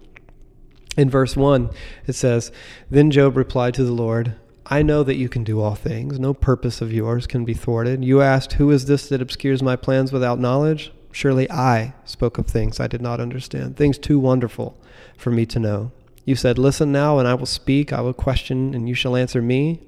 In 0.98 1.10
verse 1.10 1.38
1, 1.38 1.70
it 2.06 2.14
says 2.14 2.52
Then 2.90 3.10
Job 3.10 3.38
replied 3.38 3.74
to 3.76 3.84
the 3.84 3.94
Lord, 3.94 4.36
I 4.72 4.84
know 4.84 5.02
that 5.02 5.16
you 5.16 5.30
can 5.30 5.44
do 5.44 5.60
all 5.60 5.74
things. 5.74 6.20
No 6.20 6.36
purpose 6.36 6.80
of 6.80 6.94
yours 6.94 7.26
can 7.26 7.44
be 7.44 7.56
thwarted. 7.56 8.06
You 8.06 8.22
asked, 8.22 8.54
Who 8.54 8.70
is 8.70 8.86
this 8.86 9.10
that 9.10 9.22
obscures 9.22 9.64
my 9.64 9.76
plans 9.76 10.12
without 10.12 10.40
knowledge? 10.40 10.92
Surely 11.12 11.50
I 11.50 11.96
spoke 12.06 12.38
of 12.38 12.46
things 12.46 12.80
I 12.80 12.86
did 12.86 13.02
not 13.02 13.20
understand, 13.20 13.78
things 13.78 13.98
too 13.98 14.20
wonderful 14.20 14.80
for 15.18 15.32
me 15.32 15.48
to 15.48 15.60
know. 15.60 15.92
You 16.24 16.36
said, 16.36 16.60
Listen 16.60 16.92
now, 16.92 17.18
and 17.18 17.28
I 17.28 17.34
will 17.34 17.48
speak. 17.48 17.92
I 17.92 18.02
will 18.02 18.14
question, 18.14 18.76
and 18.76 18.88
you 18.88 18.94
shall 18.94 19.16
answer 19.16 19.42
me. 19.42 19.88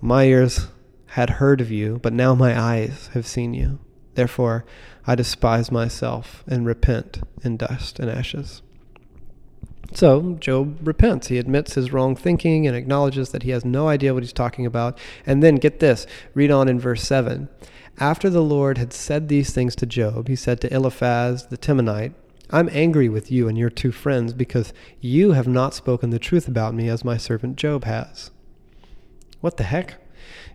My 0.00 0.24
ears 0.24 0.68
had 1.08 1.30
heard 1.30 1.60
of 1.60 1.70
you, 1.70 1.98
but 2.02 2.14
now 2.14 2.34
my 2.34 2.58
eyes 2.58 3.10
have 3.12 3.26
seen 3.26 3.52
you. 3.52 3.78
Therefore, 4.14 4.64
I 5.06 5.16
despise 5.16 5.70
myself 5.70 6.44
and 6.46 6.64
repent 6.64 7.20
in 7.44 7.58
dust 7.58 7.98
and 7.98 8.10
ashes. 8.10 8.62
So 9.92 10.36
Job 10.40 10.86
repents. 10.86 11.28
He 11.28 11.38
admits 11.38 11.74
his 11.74 11.92
wrong 11.92 12.14
thinking 12.14 12.66
and 12.66 12.76
acknowledges 12.76 13.30
that 13.30 13.42
he 13.42 13.50
has 13.50 13.64
no 13.64 13.88
idea 13.88 14.14
what 14.14 14.22
he's 14.22 14.32
talking 14.32 14.66
about. 14.66 14.98
And 15.26 15.42
then 15.42 15.56
get 15.56 15.80
this 15.80 16.06
read 16.34 16.50
on 16.50 16.68
in 16.68 16.78
verse 16.78 17.02
7. 17.02 17.48
After 17.98 18.30
the 18.30 18.42
Lord 18.42 18.78
had 18.78 18.92
said 18.92 19.28
these 19.28 19.50
things 19.50 19.74
to 19.76 19.86
Job, 19.86 20.28
he 20.28 20.36
said 20.36 20.60
to 20.60 20.72
Eliphaz 20.72 21.46
the 21.46 21.58
Temanite, 21.58 22.12
I'm 22.50 22.70
angry 22.72 23.08
with 23.08 23.30
you 23.30 23.48
and 23.48 23.58
your 23.58 23.70
two 23.70 23.92
friends 23.92 24.32
because 24.32 24.72
you 25.00 25.32
have 25.32 25.48
not 25.48 25.74
spoken 25.74 26.10
the 26.10 26.18
truth 26.18 26.48
about 26.48 26.74
me 26.74 26.88
as 26.88 27.04
my 27.04 27.16
servant 27.16 27.56
Job 27.56 27.84
has. 27.84 28.30
What 29.40 29.56
the 29.56 29.64
heck? 29.64 29.96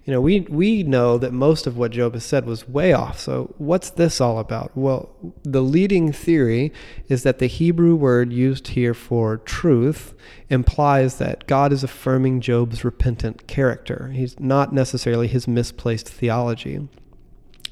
You 0.06 0.12
know, 0.12 0.20
we 0.20 0.42
we 0.42 0.84
know 0.84 1.18
that 1.18 1.32
most 1.32 1.66
of 1.66 1.78
what 1.78 1.92
Job 1.92 2.14
has 2.14 2.26
said 2.26 2.46
was 2.46 2.68
way 2.68 2.92
off. 2.92 3.20
So 3.20 3.54
what's 3.58 3.90
this 3.90 4.20
all 4.20 4.38
about? 4.38 4.72
Well, 4.76 5.10
the 5.44 5.62
leading 5.62 6.12
theory 6.12 6.74
is 7.08 7.24
that 7.24 7.40
the 7.40 7.48
Hebrew 7.48 7.96
word 7.96 8.34
used 8.34 8.70
here 8.70 8.94
for 8.94 9.38
truth 9.38 10.14
implies 10.50 11.20
that 11.20 11.48
God 11.48 11.72
is 11.72 11.86
affirming 11.86 12.42
Job's 12.42 12.84
repentant 12.84 13.48
character. 13.48 14.10
He's 14.14 14.38
not 14.40 14.74
necessarily 14.74 15.28
his 15.28 15.48
misplaced 15.48 16.10
theology. 16.10 16.90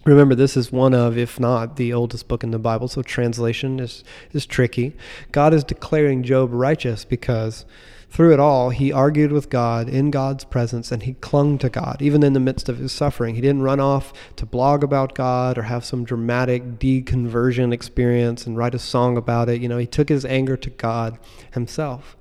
Remember, 0.05 0.33
this 0.33 0.57
is 0.57 0.71
one 0.71 0.95
of, 0.95 1.17
if 1.17 1.39
not 1.39 1.75
the 1.75 1.93
oldest 1.93 2.27
book 2.27 2.43
in 2.43 2.49
the 2.49 2.57
Bible, 2.57 2.87
so 2.87 3.03
translation 3.03 3.79
is, 3.79 4.03
is 4.31 4.47
tricky. 4.47 4.95
God 5.31 5.53
is 5.53 5.63
declaring 5.63 6.23
Job 6.23 6.49
righteous 6.51 7.05
because 7.05 7.65
through 8.11 8.33
it 8.33 8.39
all, 8.41 8.71
he 8.71 8.91
argued 8.91 9.31
with 9.31 9.49
God 9.49 9.87
in 9.87 10.11
God's 10.11 10.43
presence 10.43 10.91
and 10.91 11.03
he 11.03 11.13
clung 11.13 11.57
to 11.59 11.69
God, 11.69 12.01
even 12.01 12.23
in 12.23 12.33
the 12.33 12.41
midst 12.41 12.67
of 12.67 12.77
his 12.77 12.91
suffering. 12.91 13.35
He 13.35 13.41
didn't 13.41 13.61
run 13.61 13.79
off 13.79 14.11
to 14.35 14.45
blog 14.45 14.83
about 14.83 15.15
God 15.15 15.57
or 15.57 15.63
have 15.63 15.85
some 15.85 16.03
dramatic 16.03 16.77
deconversion 16.77 17.71
experience 17.71 18.45
and 18.45 18.57
write 18.57 18.75
a 18.75 18.79
song 18.79 19.15
about 19.15 19.47
it. 19.47 19.61
You 19.61 19.69
know, 19.69 19.77
he 19.77 19.87
took 19.87 20.09
his 20.09 20.25
anger 20.25 20.57
to 20.57 20.69
God 20.69 21.17
himself. 21.53 22.17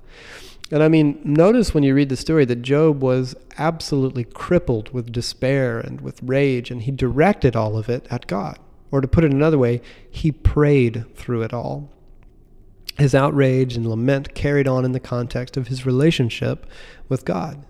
And 0.71 0.81
I 0.81 0.87
mean, 0.87 1.19
notice 1.25 1.73
when 1.73 1.83
you 1.83 1.93
read 1.93 2.07
the 2.07 2.15
story 2.15 2.45
that 2.45 2.61
Job 2.61 3.01
was 3.01 3.35
absolutely 3.57 4.23
crippled 4.23 4.93
with 4.93 5.11
despair 5.11 5.77
and 5.77 5.99
with 5.99 6.23
rage, 6.23 6.71
and 6.71 6.83
he 6.83 6.91
directed 6.91 7.57
all 7.57 7.77
of 7.77 7.89
it 7.89 8.07
at 8.09 8.27
God. 8.27 8.57
Or 8.91 9.01
to 9.01 9.09
put 9.09 9.25
it 9.25 9.33
another 9.33 9.57
way, 9.57 9.81
he 10.09 10.31
prayed 10.31 11.03
through 11.17 11.41
it 11.41 11.53
all. 11.53 11.89
His 13.01 13.15
outrage 13.15 13.75
and 13.75 13.89
lament 13.89 14.35
carried 14.35 14.67
on 14.67 14.85
in 14.85 14.91
the 14.91 14.99
context 14.99 15.57
of 15.57 15.69
his 15.69 15.87
relationship 15.87 16.67
with 17.09 17.25
God. 17.25 17.65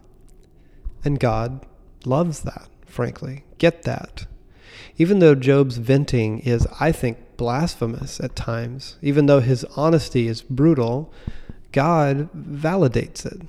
And 1.06 1.22
God 1.22 1.66
loves 2.04 2.42
that, 2.42 2.68
frankly. 2.86 3.46
Get 3.58 3.84
that. 3.84 4.26
Even 4.98 5.20
though 5.20 5.34
Job's 5.34 5.78
venting 5.78 6.40
is, 6.40 6.68
I 6.82 6.92
think, 6.92 7.38
blasphemous 7.38 8.20
at 8.20 8.36
times, 8.36 8.98
even 9.02 9.28
though 9.28 9.40
his 9.40 9.64
honesty 9.78 10.28
is 10.28 10.42
brutal, 10.42 11.14
God 11.72 12.30
validates 12.34 13.26
it 13.26 13.42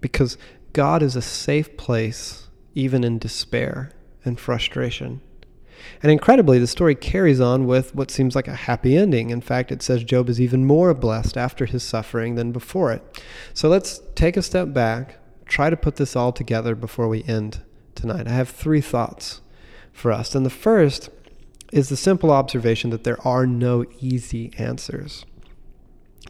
because 0.00 0.38
God 0.72 1.02
is 1.02 1.16
a 1.16 1.22
safe 1.22 1.76
place 1.76 2.48
even 2.74 3.04
in 3.04 3.18
despair 3.18 3.92
and 4.24 4.40
frustration. 4.40 5.20
And 6.02 6.10
incredibly, 6.10 6.58
the 6.58 6.66
story 6.66 6.94
carries 6.94 7.40
on 7.40 7.66
with 7.66 7.94
what 7.94 8.10
seems 8.10 8.34
like 8.34 8.48
a 8.48 8.54
happy 8.54 8.96
ending. 8.96 9.30
In 9.30 9.40
fact, 9.40 9.72
it 9.72 9.82
says 9.82 10.04
Job 10.04 10.28
is 10.28 10.40
even 10.40 10.64
more 10.64 10.94
blessed 10.94 11.36
after 11.36 11.66
his 11.66 11.82
suffering 11.82 12.34
than 12.34 12.52
before 12.52 12.92
it. 12.92 13.22
So 13.54 13.68
let's 13.68 14.00
take 14.14 14.36
a 14.36 14.42
step 14.42 14.72
back, 14.72 15.16
try 15.46 15.70
to 15.70 15.76
put 15.76 15.96
this 15.96 16.16
all 16.16 16.32
together 16.32 16.74
before 16.74 17.08
we 17.08 17.24
end 17.24 17.62
tonight. 17.94 18.26
I 18.26 18.32
have 18.32 18.48
three 18.48 18.80
thoughts 18.80 19.40
for 19.92 20.12
us. 20.12 20.34
And 20.34 20.46
the 20.46 20.50
first 20.50 21.10
is 21.72 21.88
the 21.88 21.96
simple 21.96 22.30
observation 22.30 22.90
that 22.90 23.04
there 23.04 23.20
are 23.26 23.46
no 23.46 23.84
easy 24.00 24.52
answers. 24.58 25.24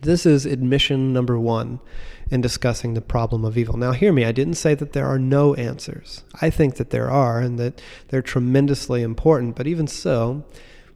This 0.02 0.24
is 0.24 0.46
admission 0.46 1.12
number 1.12 1.38
one 1.38 1.80
in 2.30 2.40
discussing 2.40 2.94
the 2.94 3.00
problem 3.00 3.44
of 3.44 3.58
evil. 3.58 3.76
Now, 3.76 3.92
hear 3.92 4.12
me, 4.12 4.24
I 4.24 4.32
didn't 4.32 4.54
say 4.54 4.74
that 4.74 4.92
there 4.92 5.06
are 5.06 5.18
no 5.18 5.54
answers. 5.54 6.24
I 6.40 6.48
think 6.48 6.76
that 6.76 6.90
there 6.90 7.10
are 7.10 7.40
and 7.40 7.58
that 7.58 7.82
they're 8.08 8.22
tremendously 8.22 9.02
important, 9.02 9.56
but 9.56 9.66
even 9.66 9.86
so, 9.86 10.44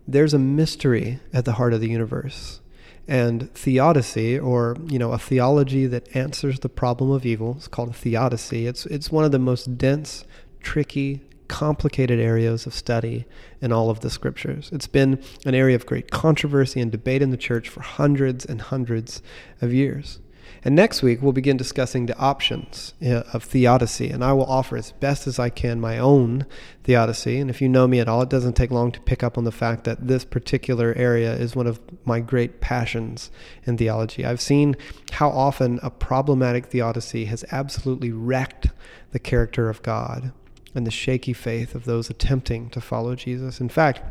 there's 0.07 0.35
a 0.35 0.39
mystery 0.39 1.21
at 1.33 1.45
the 1.45 1.53
heart 1.53 1.75
of 1.75 1.81
the 1.81 1.91
universe. 1.91 2.61
And 3.07 3.53
theodicy, 3.55 4.39
or 4.39 4.77
you 4.87 4.99
know, 4.99 5.13
a 5.13 5.19
theology 5.19 5.87
that 5.87 6.15
answers 6.17 6.61
the 6.61 6.71
problem 6.71 7.11
of 7.11 7.27
evil, 7.27 7.57
is 7.59 7.69
called 7.69 7.95
theodicy. 7.95 8.67
It's 8.67 8.87
it's 8.87 9.13
one 9.13 9.25
of 9.25 9.33
the 9.33 9.39
most 9.39 9.77
dense, 9.77 10.25
tricky, 10.61 11.21
complicated 11.49 12.19
areas 12.19 12.67
of 12.67 12.75
study 12.75 13.25
in 13.61 13.73
all 13.73 13.91
of 13.91 14.01
the 14.01 14.11
scriptures. 14.11 14.71
It's 14.73 14.87
been 14.87 15.23
an 15.45 15.55
area 15.55 15.77
of 15.77 15.87
great 15.87 16.11
controversy 16.11 16.81
and 16.81 16.91
debate 16.91 17.23
in 17.23 17.31
the 17.31 17.37
church 17.37 17.69
for 17.69 17.83
hundreds 17.83 18.45
and 18.45 18.61
hundreds 18.61 19.23
of 19.61 19.73
years. 19.73 20.21
And 20.67 20.75
next 20.75 21.03
week, 21.03 21.21
we'll 21.21 21.33
begin 21.33 21.59
discussing 21.59 22.07
the 22.07 22.17
options 22.17 22.95
uh, 23.05 23.23
of 23.35 23.45
theodicy. 23.45 24.09
And 24.09 24.25
I 24.25 24.33
will 24.33 24.47
offer 24.47 24.79
as 24.79 24.93
best 24.93 25.27
as 25.27 25.39
I 25.39 25.51
can 25.51 25.79
my 25.79 25.99
own 25.99 26.47
theodicy. 26.85 27.39
And 27.39 27.51
if 27.51 27.61
you 27.61 27.69
know 27.69 27.87
me 27.87 28.01
at 28.01 28.09
all, 28.09 28.23
it 28.23 28.31
doesn't 28.31 28.55
take 28.55 28.71
long 28.71 28.91
to 28.93 29.01
pick 29.01 29.23
up 29.23 29.37
on 29.37 29.45
the 29.45 29.53
fact 29.53 29.85
that 29.85 30.09
this 30.09 30.25
particular 30.25 30.95
area 30.97 31.35
is 31.35 31.55
one 31.55 31.67
of 31.67 31.81
my 32.07 32.21
great 32.21 32.63
passions 32.63 33.31
in 33.65 33.77
theology. 33.77 34.25
I've 34.25 34.41
seen 34.41 34.75
how 35.13 35.29
often 35.29 35.81
a 35.83 35.91
problematic 35.91 36.67
theodicy 36.67 37.27
has 37.27 37.45
absolutely 37.51 38.11
wrecked 38.11 38.69
the 39.13 39.19
character 39.19 39.69
of 39.69 39.83
God 39.83 40.33
and 40.75 40.87
the 40.87 40.91
shaky 40.91 41.33
faith 41.33 41.75
of 41.75 41.85
those 41.85 42.11
attempting 42.11 42.71
to 42.71 42.81
follow 42.81 43.15
Jesus. 43.15 43.61
In 43.61 43.69
fact, 43.69 44.03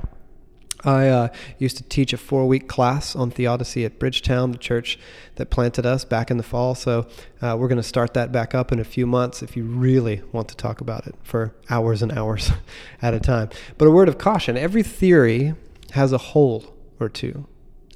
I 0.85 1.07
uh, 1.07 1.27
used 1.57 1.77
to 1.77 1.83
teach 1.83 2.11
a 2.11 2.17
four 2.17 2.45
week 2.47 2.67
class 2.67 3.15
on 3.15 3.31
theodicy 3.31 3.85
at 3.85 3.99
Bridgetown, 3.99 4.51
the 4.51 4.57
church 4.57 4.99
that 5.35 5.49
planted 5.49 5.85
us 5.85 6.03
back 6.03 6.29
in 6.29 6.37
the 6.37 6.43
fall. 6.43 6.75
So 6.75 7.07
uh, 7.41 7.55
we're 7.57 7.69
going 7.69 7.77
to 7.77 7.83
start 7.83 8.13
that 8.15 8.31
back 8.31 8.53
up 8.53 8.71
in 8.71 8.79
a 8.79 8.83
few 8.83 9.07
months 9.07 9.41
if 9.41 9.55
you 9.55 9.63
really 9.63 10.21
want 10.31 10.49
to 10.49 10.57
talk 10.57 10.81
about 10.81 11.07
it 11.07 11.15
for 11.23 11.55
hours 11.69 12.01
and 12.01 12.11
hours 12.11 12.51
at 13.01 13.13
a 13.13 13.19
time. 13.19 13.49
But 13.77 13.87
a 13.87 13.91
word 13.91 14.09
of 14.09 14.17
caution 14.17 14.57
every 14.57 14.83
theory 14.83 15.55
has 15.91 16.11
a 16.11 16.17
hole 16.17 16.75
or 16.99 17.07
two. 17.07 17.47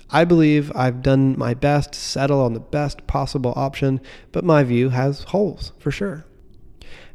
I 0.09 0.23
believe 0.23 0.71
I've 0.73 1.01
done 1.01 1.37
my 1.37 1.53
best 1.53 1.91
to 1.91 1.99
settle 1.99 2.39
on 2.39 2.53
the 2.53 2.61
best 2.61 3.05
possible 3.07 3.51
option, 3.57 3.99
but 4.31 4.45
my 4.45 4.63
view 4.63 4.89
has 4.89 5.23
holes 5.23 5.73
for 5.79 5.91
sure. 5.91 6.25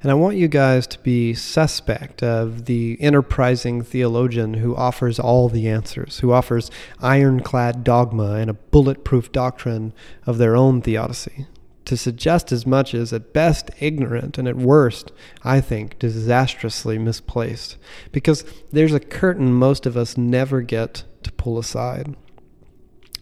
And 0.02 0.10
I 0.10 0.14
want 0.14 0.36
you 0.36 0.48
guys 0.48 0.86
to 0.88 0.98
be 0.98 1.32
suspect 1.32 2.22
of 2.22 2.64
the 2.64 2.96
enterprising 3.00 3.82
theologian 3.82 4.54
who 4.54 4.74
offers 4.74 5.20
all 5.20 5.48
the 5.48 5.68
answers, 5.68 6.18
who 6.18 6.32
offers 6.32 6.70
ironclad 7.00 7.84
dogma 7.84 8.34
and 8.34 8.50
a 8.50 8.54
bulletproof 8.54 9.30
doctrine 9.30 9.92
of 10.26 10.38
their 10.38 10.56
own 10.56 10.82
theodicy. 10.82 11.46
To 11.86 11.96
suggest 11.96 12.52
as 12.52 12.66
much 12.66 12.94
as 12.94 13.12
at 13.12 13.32
best 13.32 13.70
ignorant 13.80 14.38
and 14.38 14.48
at 14.48 14.56
worst, 14.56 15.12
I 15.44 15.60
think, 15.60 15.98
disastrously 15.98 16.98
misplaced. 16.98 17.76
Because 18.12 18.44
there's 18.70 18.94
a 18.94 19.00
curtain 19.00 19.52
most 19.52 19.86
of 19.86 19.96
us 19.96 20.16
never 20.16 20.62
get 20.62 21.04
to 21.22 21.32
pull 21.32 21.58
aside. 21.58 22.16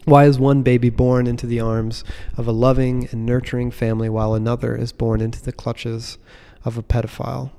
Why 0.07 0.25
is 0.25 0.39
one 0.39 0.63
baby 0.63 0.89
born 0.89 1.27
into 1.27 1.47
the 1.47 1.61
arms 1.61 2.05
of 2.37 2.49
a 2.49 2.53
loving 2.53 3.07
and 3.13 3.27
nurturing 3.27 3.71
family 3.71 4.09
while 4.09 4.33
another 4.33 4.75
is 4.75 4.93
born 4.93 5.21
into 5.21 5.43
the 5.43 5.53
clutches 5.53 6.17
of 6.65 6.79
a 6.79 6.83
pedophile? 6.83 7.51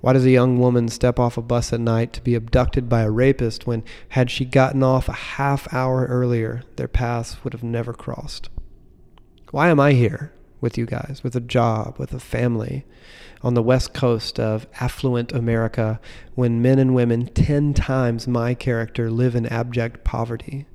Why 0.00 0.14
does 0.14 0.24
a 0.24 0.30
young 0.30 0.58
woman 0.58 0.88
step 0.88 1.18
off 1.18 1.36
a 1.36 1.42
bus 1.42 1.70
at 1.70 1.80
night 1.80 2.14
to 2.14 2.22
be 2.22 2.34
abducted 2.34 2.88
by 2.88 3.02
a 3.02 3.10
rapist 3.10 3.66
when, 3.66 3.84
had 4.10 4.30
she 4.30 4.46
gotten 4.46 4.82
off 4.82 5.06
a 5.06 5.12
half 5.12 5.72
hour 5.72 6.06
earlier, 6.06 6.62
their 6.76 6.88
paths 6.88 7.44
would 7.44 7.52
have 7.52 7.62
never 7.62 7.92
crossed? 7.92 8.48
Why 9.50 9.68
am 9.68 9.78
I 9.78 9.92
here 9.92 10.32
with 10.62 10.78
you 10.78 10.86
guys, 10.86 11.20
with 11.22 11.36
a 11.36 11.40
job, 11.40 11.98
with 11.98 12.14
a 12.14 12.20
family, 12.20 12.86
on 13.42 13.52
the 13.52 13.62
west 13.62 13.92
coast 13.92 14.40
of 14.40 14.66
affluent 14.80 15.30
America 15.32 16.00
when 16.36 16.62
men 16.62 16.78
and 16.78 16.94
women 16.94 17.26
ten 17.26 17.74
times 17.74 18.26
my 18.26 18.54
character 18.54 19.10
live 19.10 19.34
in 19.34 19.44
abject 19.46 20.04
poverty 20.04 20.66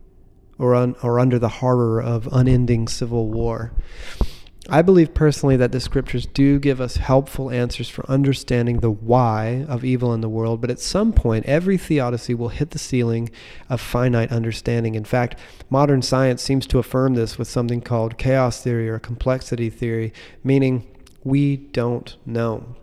or, 0.59 0.75
un, 0.75 0.95
or 1.03 1.19
under 1.19 1.39
the 1.39 1.49
horror 1.49 2.01
of 2.01 2.27
unending 2.31 2.87
civil 2.87 3.29
war? 3.29 3.71
I 4.69 4.81
believe 4.81 5.13
personally 5.13 5.55
that 5.57 5.71
the 5.71 5.79
scriptures 5.79 6.25
do 6.25 6.59
give 6.59 6.81
us 6.81 6.97
helpful 6.97 7.49
answers 7.49 7.87
for 7.87 8.09
understanding 8.09 8.79
the 8.79 8.91
why 8.91 9.65
of 9.69 9.85
evil 9.85 10.13
in 10.13 10.19
the 10.19 10.27
world, 10.27 10.59
but 10.59 10.69
at 10.69 10.81
some 10.81 11.13
point, 11.13 11.45
every 11.45 11.77
theodicy 11.77 12.33
will 12.33 12.49
hit 12.49 12.71
the 12.71 12.79
ceiling 12.79 13.29
of 13.69 13.79
finite 13.79 14.29
understanding. 14.29 14.95
In 14.95 15.05
fact, 15.05 15.39
modern 15.69 16.01
science 16.01 16.41
seems 16.41 16.67
to 16.67 16.79
affirm 16.79 17.13
this 17.13 17.37
with 17.37 17.47
something 17.47 17.79
called 17.79 18.17
chaos 18.17 18.61
theory 18.61 18.89
or 18.89 18.99
complexity 18.99 19.69
theory, 19.69 20.11
meaning 20.43 20.85
we 21.23 21.55
don't 21.55 22.17
know. 22.25 22.75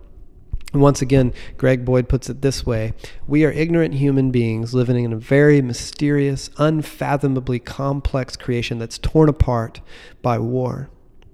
Once 0.81 1.01
again, 1.01 1.33
Greg 1.57 1.85
Boyd 1.85 2.09
puts 2.09 2.29
it 2.29 2.41
this 2.41 2.65
way 2.65 2.93
We 3.27 3.45
are 3.45 3.51
ignorant 3.51 3.95
human 3.95 4.31
beings 4.31 4.73
living 4.73 5.03
in 5.03 5.13
a 5.13 5.17
very 5.17 5.61
mysterious, 5.61 6.49
unfathomably 6.57 7.59
complex 7.59 8.35
creation 8.35 8.79
that's 8.79 8.97
torn 8.97 9.29
apart 9.29 9.81
by 10.21 10.37
war. 10.39 10.89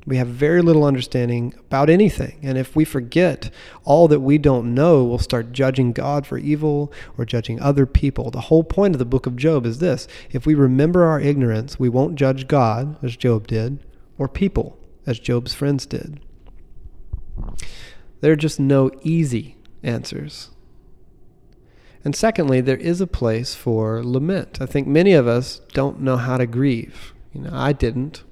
We 0.06 0.18
have 0.18 0.28
very 0.28 0.62
little 0.62 0.84
understanding 0.84 1.54
about 1.60 1.90
anything. 1.90 2.40
And 2.42 2.58
if 2.58 2.76
we 2.76 2.86
forget 2.86 3.52
all 3.84 4.08
that 4.08 4.22
we 4.22 4.38
don't 4.38 4.74
know, 4.74 5.04
we'll 5.04 5.20
start 5.20 5.52
judging 5.52 5.92
God 5.92 6.26
for 6.26 6.38
evil 6.38 6.92
or 7.18 7.26
judging 7.26 7.60
other 7.60 7.86
people. 7.86 8.32
The 8.32 8.42
whole 8.42 8.64
point 8.64 8.96
of 8.96 9.00
the 9.00 9.06
book 9.06 9.28
of 9.28 9.36
Job 9.36 9.66
is 9.66 9.78
this 9.78 10.08
if 10.32 10.46
we 10.46 10.56
remember 10.56 11.04
our 11.04 11.20
ignorance, 11.20 11.80
we 11.80 11.90
won't 11.90 12.16
judge 12.16 12.48
God, 12.48 12.98
as 13.04 13.16
Job 13.16 13.48
did, 13.48 13.84
or 14.18 14.28
people, 14.28 14.78
as 15.06 15.20
Job's 15.20 15.54
friends 15.54 15.86
did. 15.86 16.20
There 18.22 18.32
are 18.32 18.38
just 18.38 18.60
no 18.60 18.92
easy 19.02 19.58
answers. 19.84 20.50
And 22.04 22.16
secondly, 22.16 22.62
there 22.62 22.78
is 22.78 23.02
a 23.02 23.08
place 23.08 23.54
for 23.54 24.04
lament. 24.04 24.60
I 24.60 24.66
think 24.66 24.88
many 24.88 25.14
of 25.14 25.28
us 25.28 25.62
don't 25.74 26.02
know 26.02 26.18
how 26.18 26.38
to 26.38 26.48
grieve. 26.48 27.14
You 27.34 27.42
know, 27.42 27.52
I 27.54 27.74
didn't. 27.74 28.24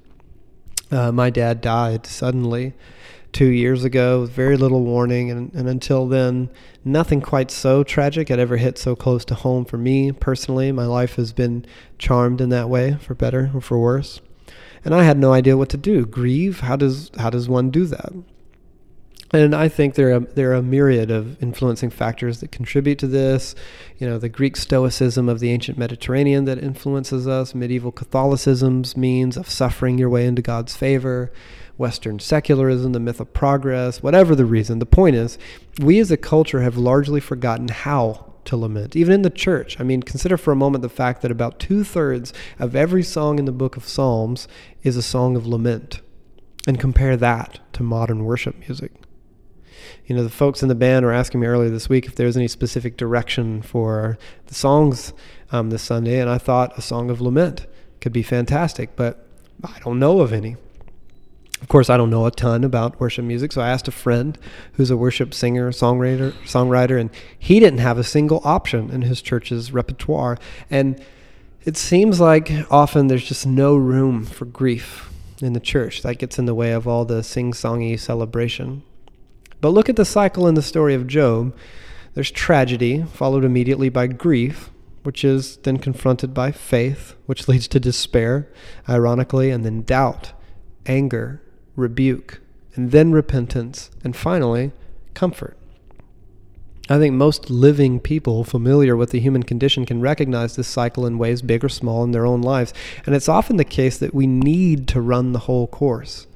Uh, 0.90 1.12
my 1.12 1.30
dad 1.30 1.60
died 1.60 2.06
suddenly 2.06 2.74
two 3.32 3.46
years 3.46 3.84
ago 3.84 4.22
with 4.22 4.32
very 4.32 4.56
little 4.56 4.82
warning, 4.82 5.30
and, 5.30 5.54
and 5.54 5.68
until 5.68 6.08
then, 6.08 6.50
nothing 6.84 7.20
quite 7.20 7.50
so 7.50 7.84
tragic 7.84 8.28
had 8.28 8.40
ever 8.40 8.56
hit 8.56 8.76
so 8.76 8.96
close 8.96 9.24
to 9.26 9.36
home 9.36 9.64
for 9.64 9.78
me 9.78 10.10
personally. 10.10 10.72
My 10.72 10.86
life 10.86 11.14
has 11.14 11.32
been 11.32 11.64
charmed 11.96 12.40
in 12.40 12.48
that 12.48 12.68
way, 12.68 12.96
for 13.00 13.14
better 13.14 13.52
or 13.54 13.60
for 13.60 13.78
worse. 13.78 14.20
And 14.84 14.94
I 14.94 15.04
had 15.04 15.18
no 15.18 15.32
idea 15.32 15.56
what 15.56 15.68
to 15.70 15.76
do. 15.76 16.06
Grieve? 16.06 16.60
How 16.60 16.74
does 16.74 17.10
how 17.18 17.30
does 17.30 17.48
one 17.48 17.70
do 17.70 17.84
that? 17.86 18.12
And 19.32 19.54
I 19.54 19.68
think 19.68 19.94
there 19.94 20.12
are 20.16 20.20
there 20.20 20.50
are 20.50 20.54
a 20.54 20.62
myriad 20.62 21.10
of 21.12 21.40
influencing 21.40 21.90
factors 21.90 22.40
that 22.40 22.50
contribute 22.50 22.98
to 22.98 23.06
this. 23.06 23.54
You 23.98 24.08
know, 24.08 24.18
the 24.18 24.28
Greek 24.28 24.56
Stoicism 24.56 25.28
of 25.28 25.38
the 25.38 25.50
ancient 25.50 25.78
Mediterranean 25.78 26.46
that 26.46 26.58
influences 26.58 27.28
us, 27.28 27.54
medieval 27.54 27.92
Catholicism's 27.92 28.96
means 28.96 29.36
of 29.36 29.48
suffering 29.48 29.98
your 29.98 30.08
way 30.08 30.26
into 30.26 30.42
God's 30.42 30.74
favor, 30.74 31.30
Western 31.78 32.18
secularism, 32.18 32.92
the 32.92 32.98
myth 32.98 33.20
of 33.20 33.32
progress, 33.32 34.02
whatever 34.02 34.34
the 34.34 34.44
reason. 34.44 34.80
The 34.80 34.86
point 34.86 35.14
is, 35.14 35.38
we 35.80 36.00
as 36.00 36.10
a 36.10 36.16
culture 36.16 36.62
have 36.62 36.76
largely 36.76 37.20
forgotten 37.20 37.68
how 37.68 38.32
to 38.46 38.56
lament, 38.56 38.96
even 38.96 39.14
in 39.14 39.22
the 39.22 39.30
church. 39.30 39.78
I 39.78 39.84
mean, 39.84 40.02
consider 40.02 40.38
for 40.38 40.50
a 40.50 40.56
moment 40.56 40.82
the 40.82 40.88
fact 40.88 41.22
that 41.22 41.30
about 41.30 41.60
two 41.60 41.84
thirds 41.84 42.32
of 42.58 42.74
every 42.74 43.04
song 43.04 43.38
in 43.38 43.44
the 43.44 43.52
book 43.52 43.76
of 43.76 43.86
Psalms 43.86 44.48
is 44.82 44.96
a 44.96 45.02
song 45.02 45.36
of 45.36 45.46
lament. 45.46 46.00
And 46.66 46.80
compare 46.80 47.16
that 47.16 47.60
to 47.74 47.82
modern 47.84 48.24
worship 48.24 48.58
music 48.58 48.92
you 50.10 50.16
know, 50.16 50.24
the 50.24 50.28
folks 50.28 50.60
in 50.60 50.68
the 50.68 50.74
band 50.74 51.06
were 51.06 51.12
asking 51.12 51.38
me 51.38 51.46
earlier 51.46 51.70
this 51.70 51.88
week 51.88 52.04
if 52.04 52.16
there 52.16 52.26
was 52.26 52.36
any 52.36 52.48
specific 52.48 52.96
direction 52.96 53.62
for 53.62 54.18
the 54.48 54.54
songs 54.54 55.12
um, 55.52 55.70
this 55.70 55.82
Sunday, 55.82 56.18
and 56.18 56.28
I 56.28 56.36
thought 56.36 56.76
a 56.76 56.82
song 56.82 57.10
of 57.10 57.20
lament 57.20 57.68
could 58.00 58.12
be 58.12 58.24
fantastic, 58.24 58.96
but 58.96 59.24
I 59.62 59.78
don't 59.84 60.00
know 60.00 60.18
of 60.18 60.32
any. 60.32 60.56
Of 61.62 61.68
course, 61.68 61.88
I 61.88 61.96
don't 61.96 62.10
know 62.10 62.26
a 62.26 62.32
ton 62.32 62.64
about 62.64 62.98
worship 62.98 63.24
music, 63.24 63.52
so 63.52 63.62
I 63.62 63.68
asked 63.68 63.86
a 63.86 63.92
friend 63.92 64.36
who's 64.72 64.90
a 64.90 64.96
worship 64.96 65.32
singer, 65.32 65.70
songwriter, 65.70 66.32
songwriter, 66.42 67.00
and 67.00 67.10
he 67.38 67.60
didn't 67.60 67.78
have 67.78 67.96
a 67.96 68.02
single 68.02 68.40
option 68.42 68.90
in 68.90 69.02
his 69.02 69.22
church's 69.22 69.70
repertoire. 69.70 70.38
And 70.72 71.00
it 71.64 71.76
seems 71.76 72.18
like 72.18 72.50
often 72.68 73.06
there's 73.06 73.28
just 73.28 73.46
no 73.46 73.76
room 73.76 74.24
for 74.24 74.44
grief 74.44 75.08
in 75.40 75.52
the 75.52 75.60
church. 75.60 76.02
That 76.02 76.16
gets 76.16 76.36
in 76.36 76.46
the 76.46 76.54
way 76.54 76.72
of 76.72 76.88
all 76.88 77.04
the 77.04 77.22
sing-songy 77.22 77.96
celebration. 77.96 78.82
But 79.60 79.70
look 79.70 79.88
at 79.88 79.96
the 79.96 80.04
cycle 80.04 80.46
in 80.46 80.54
the 80.54 80.62
story 80.62 80.94
of 80.94 81.06
Job. 81.06 81.54
There's 82.14 82.30
tragedy, 82.30 83.04
followed 83.04 83.44
immediately 83.44 83.88
by 83.88 84.06
grief, 84.06 84.70
which 85.02 85.24
is 85.24 85.56
then 85.58 85.78
confronted 85.78 86.34
by 86.34 86.52
faith, 86.52 87.14
which 87.26 87.48
leads 87.48 87.68
to 87.68 87.80
despair, 87.80 88.48
ironically, 88.88 89.50
and 89.50 89.64
then 89.64 89.82
doubt, 89.82 90.32
anger, 90.86 91.42
rebuke, 91.76 92.40
and 92.74 92.90
then 92.90 93.12
repentance, 93.12 93.90
and 94.04 94.16
finally, 94.16 94.72
comfort. 95.14 95.56
I 96.88 96.98
think 96.98 97.14
most 97.14 97.50
living 97.50 98.00
people 98.00 98.42
familiar 98.42 98.96
with 98.96 99.10
the 99.10 99.20
human 99.20 99.44
condition 99.44 99.86
can 99.86 100.00
recognize 100.00 100.56
this 100.56 100.66
cycle 100.66 101.06
in 101.06 101.18
ways 101.18 101.40
big 101.40 101.64
or 101.64 101.68
small 101.68 102.02
in 102.02 102.10
their 102.10 102.26
own 102.26 102.42
lives. 102.42 102.74
And 103.06 103.14
it's 103.14 103.28
often 103.28 103.58
the 103.58 103.64
case 103.64 103.96
that 103.98 104.12
we 104.12 104.26
need 104.26 104.88
to 104.88 105.00
run 105.00 105.32
the 105.32 105.40
whole 105.40 105.68
course. 105.68 106.26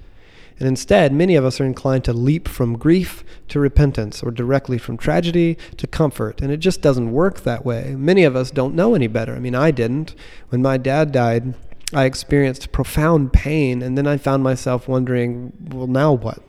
And 0.59 0.69
instead, 0.69 1.13
many 1.13 1.35
of 1.35 1.45
us 1.45 1.61
are 1.61 1.65
inclined 1.65 2.05
to 2.05 2.13
leap 2.13 2.47
from 2.47 2.79
grief 2.79 3.25
to 3.49 3.59
repentance 3.59 4.23
or 4.23 4.31
directly 4.31 4.79
from 4.79 4.97
tragedy 4.97 5.59
to 5.77 5.87
comfort. 5.87 6.41
And 6.41 6.53
it 6.53 6.59
just 6.59 6.81
doesn't 6.81 7.13
work 7.13 7.41
that 7.41 7.65
way. 7.65 7.95
Many 7.97 8.25
of 8.25 8.37
us 8.37 8.51
don't 8.51 8.75
know 8.75 8.95
any 8.95 9.09
better. 9.09 9.35
I 9.35 9.41
mean, 9.41 9.57
I 9.57 9.73
didn't. 9.73 10.15
When 10.51 10.63
my 10.63 10.77
dad 10.77 11.11
died, 11.11 11.55
I 11.93 12.05
experienced 12.05 12.73
profound 12.73 13.33
pain, 13.33 13.83
and 13.83 13.97
then 13.99 14.07
I 14.07 14.17
found 14.17 14.43
myself 14.43 14.89
wondering, 14.89 15.53
well, 15.71 15.87
now 15.87 16.13
what? 16.13 16.41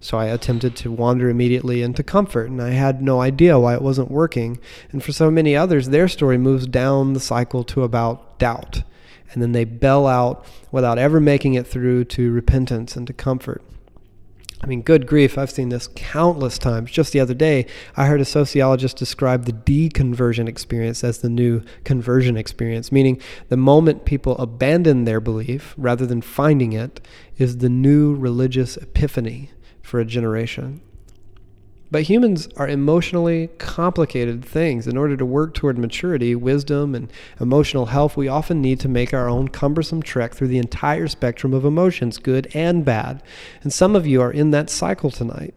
So 0.00 0.18
I 0.18 0.26
attempted 0.26 0.76
to 0.76 0.92
wander 0.92 1.28
immediately 1.30 1.82
into 1.82 2.02
comfort, 2.02 2.50
and 2.50 2.60
I 2.60 2.70
had 2.70 3.00
no 3.00 3.20
idea 3.20 3.58
why 3.58 3.74
it 3.74 3.82
wasn't 3.82 4.10
working. 4.10 4.58
And 4.92 5.02
for 5.02 5.12
so 5.12 5.30
many 5.30 5.56
others, 5.56 5.88
their 5.88 6.08
story 6.08 6.38
moves 6.38 6.66
down 6.66 7.14
the 7.14 7.20
cycle 7.20 7.64
to 7.64 7.82
about 7.82 8.38
doubt. 8.38 8.82
And 9.34 9.42
then 9.42 9.52
they 9.52 9.64
bail 9.64 10.06
out 10.06 10.46
without 10.72 10.98
ever 10.98 11.20
making 11.20 11.54
it 11.54 11.66
through 11.66 12.04
to 12.06 12.32
repentance 12.32 12.96
and 12.96 13.06
to 13.06 13.12
comfort. 13.12 13.62
I 14.64 14.66
mean, 14.66 14.80
good 14.80 15.06
grief, 15.06 15.36
I've 15.36 15.50
seen 15.50 15.68
this 15.68 15.90
countless 15.94 16.56
times. 16.56 16.90
Just 16.90 17.12
the 17.12 17.20
other 17.20 17.34
day, 17.34 17.66
I 17.98 18.06
heard 18.06 18.22
a 18.22 18.24
sociologist 18.24 18.96
describe 18.96 19.44
the 19.44 19.52
deconversion 19.52 20.48
experience 20.48 21.04
as 21.04 21.18
the 21.18 21.28
new 21.28 21.62
conversion 21.84 22.38
experience, 22.38 22.90
meaning 22.90 23.20
the 23.50 23.58
moment 23.58 24.06
people 24.06 24.38
abandon 24.38 25.04
their 25.04 25.20
belief 25.20 25.74
rather 25.76 26.06
than 26.06 26.22
finding 26.22 26.72
it 26.72 27.06
is 27.36 27.58
the 27.58 27.68
new 27.68 28.14
religious 28.14 28.78
epiphany 28.78 29.50
for 29.82 30.00
a 30.00 30.06
generation. 30.06 30.80
But 31.94 32.02
humans 32.02 32.48
are 32.56 32.66
emotionally 32.66 33.50
complicated 33.58 34.44
things. 34.44 34.88
In 34.88 34.96
order 34.96 35.16
to 35.16 35.24
work 35.24 35.54
toward 35.54 35.78
maturity, 35.78 36.34
wisdom, 36.34 36.92
and 36.92 37.08
emotional 37.38 37.86
health, 37.86 38.16
we 38.16 38.26
often 38.26 38.60
need 38.60 38.80
to 38.80 38.88
make 38.88 39.14
our 39.14 39.28
own 39.28 39.46
cumbersome 39.46 40.02
trek 40.02 40.34
through 40.34 40.48
the 40.48 40.58
entire 40.58 41.06
spectrum 41.06 41.54
of 41.54 41.64
emotions, 41.64 42.18
good 42.18 42.50
and 42.52 42.84
bad. 42.84 43.22
And 43.62 43.72
some 43.72 43.94
of 43.94 44.08
you 44.08 44.20
are 44.22 44.32
in 44.32 44.50
that 44.50 44.70
cycle 44.70 45.08
tonight. 45.08 45.54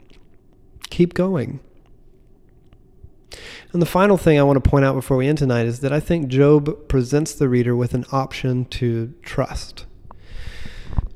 Keep 0.91 1.15
going. 1.15 1.59
And 3.73 3.81
the 3.81 3.87
final 3.87 4.15
thing 4.15 4.37
I 4.37 4.43
want 4.43 4.63
to 4.63 4.69
point 4.69 4.85
out 4.85 4.93
before 4.93 5.17
we 5.17 5.27
end 5.27 5.39
tonight 5.39 5.65
is 5.65 5.79
that 5.79 5.91
I 5.91 5.99
think 5.99 6.27
Job 6.27 6.87
presents 6.87 7.33
the 7.33 7.49
reader 7.49 7.75
with 7.75 7.95
an 7.95 8.05
option 8.11 8.65
to 8.65 9.11
trust. 9.23 9.86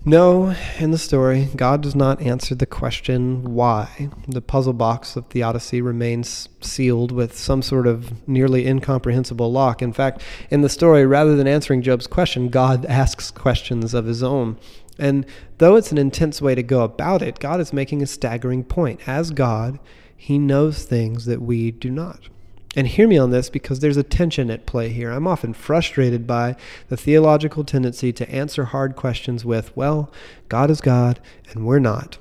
No, 0.04 0.56
in 0.80 0.90
the 0.90 0.98
story, 0.98 1.50
God 1.56 1.82
does 1.82 1.96
not 1.96 2.22
answer 2.22 2.56
the 2.56 2.66
question 2.66 3.54
why. 3.54 4.10
The 4.28 4.42
puzzle 4.42 4.74
box 4.74 5.16
of 5.16 5.28
theodicy 5.28 5.80
remains 5.80 6.50
sealed 6.60 7.12
with 7.12 7.38
some 7.38 7.62
sort 7.62 7.86
of 7.86 8.28
nearly 8.28 8.66
incomprehensible 8.66 9.52
lock. 9.52 9.84
In 9.84 9.94
fact, 9.94 10.24
in 10.50 10.62
the 10.62 10.70
story, 10.70 11.06
rather 11.06 11.36
than 11.36 11.48
answering 11.48 11.84
Job's 11.84 12.08
question, 12.08 12.50
God 12.50 12.84
asks 12.88 13.30
questions 13.30 13.94
of 13.94 14.06
his 14.06 14.24
own. 14.24 14.58
And 14.98 15.24
though 15.60 15.76
it's 15.76 15.92
an 15.92 16.00
intense 16.00 16.42
way 16.42 16.56
to 16.56 16.64
go 16.64 16.84
about 16.84 17.22
it, 17.22 17.38
God 17.38 17.60
is 17.60 17.72
making 17.72 18.02
a 18.02 18.08
staggering 18.08 18.64
point. 18.64 19.08
As 19.08 19.30
God, 19.30 19.78
he 20.18 20.40
knows 20.40 20.84
things 20.84 21.26
that 21.26 21.44
we 21.44 21.70
do 21.70 21.92
not. 21.92 22.28
And 22.76 22.88
hear 22.88 23.08
me 23.08 23.18
on 23.18 23.32
this 23.32 23.50
because 23.50 23.80
there's 23.80 23.98
a 23.98 24.04
tension 24.04 24.50
at 24.50 24.66
play 24.66 24.90
here. 24.90 25.12
I'm 25.12 25.28
often 25.28 25.54
frustrated 25.54 26.26
by 26.26 26.56
the 26.88 26.96
theological 26.96 27.66
tendency 27.66 28.14
to 28.14 28.30
answer 28.30 28.66
hard 28.66 28.96
questions 28.96 29.44
with, 29.44 29.76
well, 29.76 30.10
God 30.48 30.72
is 30.72 30.80
God 30.80 31.20
and 31.50 31.66
we're 31.66 31.80
not. 31.80 32.18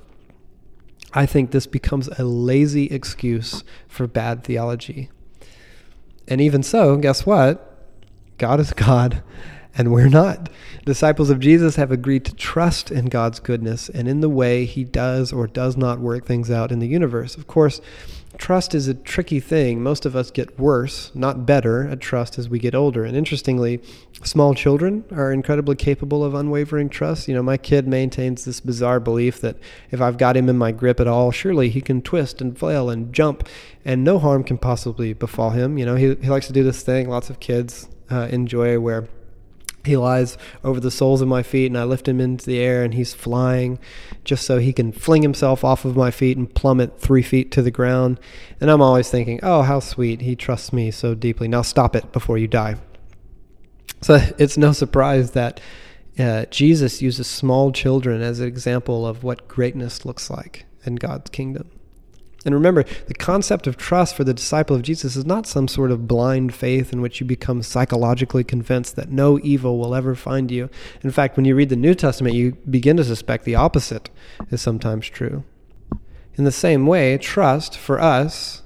I 1.13 1.27
think 1.27 1.51
this 1.51 1.67
becomes 1.67 2.09
a 2.09 2.25
lazy 2.25 2.87
excuse 2.87 3.63
for 3.87 4.07
bad 4.07 4.43
theology. 4.43 5.11
And 6.27 6.41
even 6.41 6.63
so, 6.63 6.97
guess 6.97 7.25
what? 7.25 7.67
God 8.39 8.59
is 8.59 8.73
God 8.73 9.23
and 9.77 9.93
we're 9.93 10.09
not. 10.09 10.49
Disciples 10.85 11.31
of 11.31 11.39
Jesus 11.39 11.77
have 11.77 11.93
agreed 11.93 12.25
to 12.25 12.35
trust 12.35 12.91
in 12.91 13.07
God's 13.07 13.39
goodness 13.39 13.89
and 13.89 14.09
in 14.09 14.21
the 14.21 14.29
way 14.29 14.65
he 14.65 14.83
does 14.83 15.33
or 15.33 15.47
does 15.47 15.77
not 15.77 16.01
work 16.01 16.27
things 16.27 16.51
out 16.51 16.73
in 16.73 16.81
the 16.81 16.89
universe. 16.89 17.37
Of 17.37 17.47
course, 17.47 17.81
trust 18.40 18.74
is 18.74 18.88
a 18.88 18.94
tricky 18.94 19.38
thing. 19.38 19.83
Most 19.83 20.07
of 20.07 20.16
us 20.16 20.31
get 20.31 20.59
worse, 20.59 21.12
not 21.14 21.44
better, 21.44 21.87
at 21.87 22.00
trust 22.00 22.38
as 22.38 22.48
we 22.48 22.59
get 22.59 22.74
older. 22.74 23.05
And 23.05 23.14
interestingly, 23.14 23.83
small 24.24 24.55
children 24.55 25.05
are 25.12 25.31
incredibly 25.31 25.76
capable 25.76 26.24
of 26.24 26.33
unwavering 26.33 26.88
trust. 26.88 27.29
You 27.29 27.35
know, 27.35 27.42
my 27.42 27.59
kid 27.59 27.87
maintains 27.87 28.46
this 28.46 28.59
bizarre 28.59 28.98
belief 28.98 29.42
that 29.42 29.57
if 29.90 30.00
I've 30.00 30.16
got 30.16 30.38
him 30.38 30.48
in 30.48 30.57
my 30.57 30.72
grip 30.72 31.00
at 31.00 31.07
all, 31.07 31.31
surely 31.31 31.68
he 31.68 31.83
can 31.83 32.00
twist 32.00 32.40
and 32.40 32.59
flail 32.59 32.88
and 32.88 33.12
jump, 33.12 33.46
and 33.85 34.03
no 34.03 34.18
harm 34.18 34.42
can 34.42 34.57
possibly 34.57 35.12
befall 35.12 35.50
him. 35.50 35.76
You 35.76 35.85
know, 35.85 35.96
he, 35.96 36.14
he 36.14 36.31
likes 36.31 36.46
to 36.46 36.55
do 36.55 36.64
this 36.64 36.83
thing 36.83 37.11
lots 37.11 37.29
of 37.29 37.40
kids 37.40 37.88
uh, 38.11 38.29
enjoy 38.31 38.81
where 38.81 39.07
he 39.85 39.97
lies 39.97 40.37
over 40.62 40.81
the 40.81 40.90
soles 40.90 41.21
of 41.21 41.29
my 41.29 41.43
feet 41.43 41.66
and 41.66 41.79
I 41.79 41.85
lift 41.85 42.07
him 42.07 42.21
into 42.21 42.45
the 42.45 42.59
air 42.59 42.83
and 42.83 42.95
he's 42.95 43.14
flying 43.14 43.79
just 44.25 44.45
so 44.45 44.59
he 44.59 44.73
can 44.73 44.93
fling 44.93 45.23
himself 45.23 45.64
off 45.64 45.85
of 45.85 45.97
my 45.97 46.11
feet 46.11 46.37
and 46.37 46.53
plummet 46.53 47.01
three 47.01 47.23
feet 47.23 47.51
to 47.53 47.62
the 47.62 47.71
ground. 47.71 48.21
And 48.61 48.71
I'm 48.71 48.83
always 48.83 49.11
thinking, 49.11 49.40
oh, 49.43 49.62
how 49.62 49.81
sweet. 49.81 50.21
He 50.21 50.37
trusts 50.37 50.73
me 50.73 50.90
so 50.90 51.14
deeply. 51.14 51.49
Now 51.49 51.62
stop 51.62 51.97
it 51.97 52.12
before 52.12 52.38
you 52.38 52.47
die. 52.47 52.77
So 54.03 54.14
it's 54.38 54.59
no 54.59 54.73
surprise 54.73 55.33
that 55.33 55.61
uh, 56.19 56.45
Jesus 56.47 57.01
uses 57.01 57.27
small 57.27 57.73
children 57.73 58.21
as 58.21 58.40
an 58.40 58.49
example 58.49 59.07
of 59.07 59.25
what 59.25 59.49
greatness 59.49 60.05
looks 60.05 60.29
like 60.29 60.66
in 60.85 60.97
God's 60.97 61.31
kingdom. 61.31 61.71
And 62.44 62.55
remember, 62.55 62.85
the 63.07 63.14
concept 63.14 63.66
of 63.66 63.76
trust 63.76 64.14
for 64.14 64.24
the 64.24 64.33
disciple 64.33 64.74
of 64.74 64.83
Jesus 64.83 65.14
is 65.14 65.26
not 65.26 65.46
some 65.46 65.68
sort 65.68 65.90
of 65.90 66.09
blind 66.09 66.55
faith 66.55 66.90
in 66.92 67.03
which 67.03 67.20
you 67.20 67.26
become 67.26 67.62
psychologically 67.62 68.44
convinced 68.44 68.96
that 68.96 69.11
no 69.11 69.38
evil 69.42 69.79
will 69.79 69.94
ever 69.94 70.14
find 70.14 70.50
you. 70.50 70.70
In 71.03 71.11
fact, 71.11 71.37
when 71.37 71.44
you 71.44 71.55
read 71.55 71.68
the 71.68 71.76
New 71.76 71.94
Testament, 71.94 72.35
you 72.35 72.53
begin 72.68 72.96
to 72.96 73.05
suspect 73.05 73.44
the 73.44 73.57
opposite 73.57 74.09
is 74.50 74.62
sometimes 74.62 75.07
true. 75.09 75.44
In 76.37 76.44
the 76.44 76.53
same 76.53 76.87
way, 76.87 77.18
trust 77.18 77.76
for 77.76 78.00
us 78.00 78.62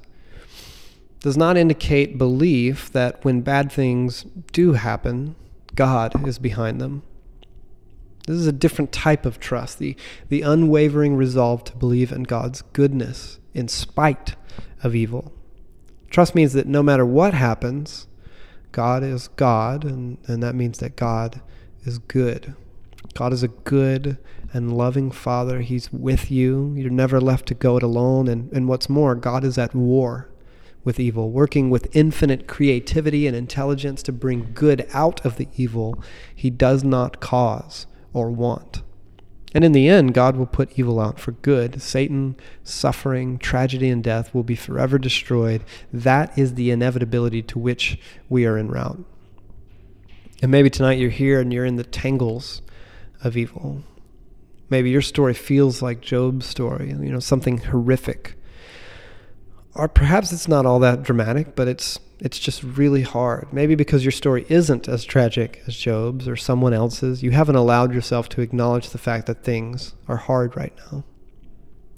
does 1.18 1.37
not 1.37 1.56
indicate 1.56 2.16
belief 2.16 2.92
that 2.92 3.24
when 3.24 3.40
bad 3.40 3.72
things 3.72 4.24
do 4.52 4.74
happen, 4.74 5.34
God 5.74 6.28
is 6.28 6.38
behind 6.38 6.80
them. 6.80 7.02
This 8.28 8.37
is 8.37 8.46
a 8.46 8.52
different 8.52 8.92
type 8.92 9.26
of 9.26 9.40
trust, 9.40 9.80
the, 9.80 9.96
the 10.28 10.42
unwavering 10.42 11.16
resolve 11.16 11.64
to 11.64 11.76
believe 11.76 12.12
in 12.12 12.22
God's 12.22 12.62
goodness 12.62 13.40
in 13.55 13.69
spite 13.69 14.35
of 14.83 14.95
evil. 14.95 15.33
Trust 16.11 16.35
means 16.35 16.53
that 16.53 16.67
no 16.67 16.83
matter 16.83 17.07
what 17.07 17.35
happens, 17.35 18.07
God 18.73 19.03
is 19.03 19.29
God, 19.29 19.85
and, 19.85 20.19
and 20.27 20.43
that 20.43 20.55
means 20.55 20.79
that 20.79 20.97
God 20.97 21.40
is 21.85 21.99
good. 21.99 22.55
God 23.14 23.33
is 23.33 23.43
a 23.43 23.49
good 23.49 24.19
and 24.53 24.77
loving 24.77 25.11
Father. 25.11 25.61
He's 25.61 25.93
with 25.93 26.31
you. 26.31 26.75
You're 26.77 26.90
never 26.90 27.21
left 27.21 27.47
to 27.47 27.55
go 27.55 27.77
it 27.77 27.83
alone. 27.83 28.29
And, 28.29 28.53
and 28.53 28.69
what's 28.69 28.88
more, 28.88 29.14
God 29.14 29.45
is 29.45 29.59
at 29.59 29.75
war 29.75 30.29
with 30.85 31.01
evil, 31.01 31.31
working 31.31 31.71
with 31.71 31.95
infinite 31.97 32.47
creativity 32.47 33.27
and 33.27 33.37
intelligence 33.37 34.03
to 34.05 34.12
bring 34.12 34.53
good 34.55 34.87
out 34.93 35.25
of 35.25 35.37
the 35.37 35.49
evil 35.57 36.03
he 36.35 36.51
does 36.51 36.85
not 36.85 37.21
cause 37.21 37.87
or 38.12 38.31
want. 38.31 38.83
And 39.55 39.62
in 39.62 39.71
the 39.71 39.88
end, 39.88 40.14
God 40.14 40.37
will 40.37 40.47
put 40.47 40.77
evil 40.77 40.99
out 40.99 41.21
for 41.21 41.31
good. 41.31 41.81
Satan, 41.81 42.35
suffering, 42.64 43.38
tragedy, 43.38 43.88
and 43.88 44.03
death 44.03 44.35
will 44.35 44.43
be 44.43 44.57
forever 44.57 44.99
destroyed. 44.99 45.62
That 45.93 46.37
is 46.37 46.55
the 46.55 46.73
inevitability 46.73 47.43
to 47.43 47.59
which 47.61 47.99
we 48.29 48.45
are 48.47 48.59
en 48.59 48.69
route. 48.69 49.05
And 50.43 50.51
maybe 50.51 50.71
tonight 50.71 50.99
you're 50.99 51.11
here 51.11 51.40
and 51.40 51.53
you're 51.53 51.64
in 51.64 51.77
the 51.77 51.85
tangles 51.85 52.62
of 53.23 53.37
evil. 53.37 53.85
Maybe 54.69 54.90
your 54.90 55.03
story 55.03 55.35
feels 55.35 55.81
like 55.81 56.01
Job's 56.01 56.47
story, 56.47 56.88
you 56.88 57.12
know, 57.12 57.21
something 57.21 57.59
horrific. 57.59 58.35
Or 59.74 59.88
perhaps 59.88 60.32
it's 60.32 60.46
not 60.46 60.66
all 60.66 60.78
that 60.80 61.02
dramatic, 61.02 61.56
but 61.56 61.66
it's 61.68 61.98
it's 62.20 62.38
just 62.38 62.62
really 62.62 63.02
hard. 63.02 63.52
Maybe 63.52 63.74
because 63.74 64.04
your 64.04 64.12
story 64.12 64.46
isn't 64.48 64.88
as 64.88 65.04
tragic 65.04 65.62
as 65.66 65.76
Job's 65.76 66.28
or 66.28 66.37
someone 66.37 66.72
else's, 66.72 67.22
you 67.22 67.32
haven't 67.32 67.56
allowed 67.56 67.92
yourself 67.92 68.28
to 68.30 68.40
acknowledge 68.40 68.90
the 68.90 68.98
fact 68.98 69.26
that 69.26 69.42
things 69.42 69.94
are 70.08 70.16
hard 70.16 70.56
right 70.56 70.72
now. 70.90 71.04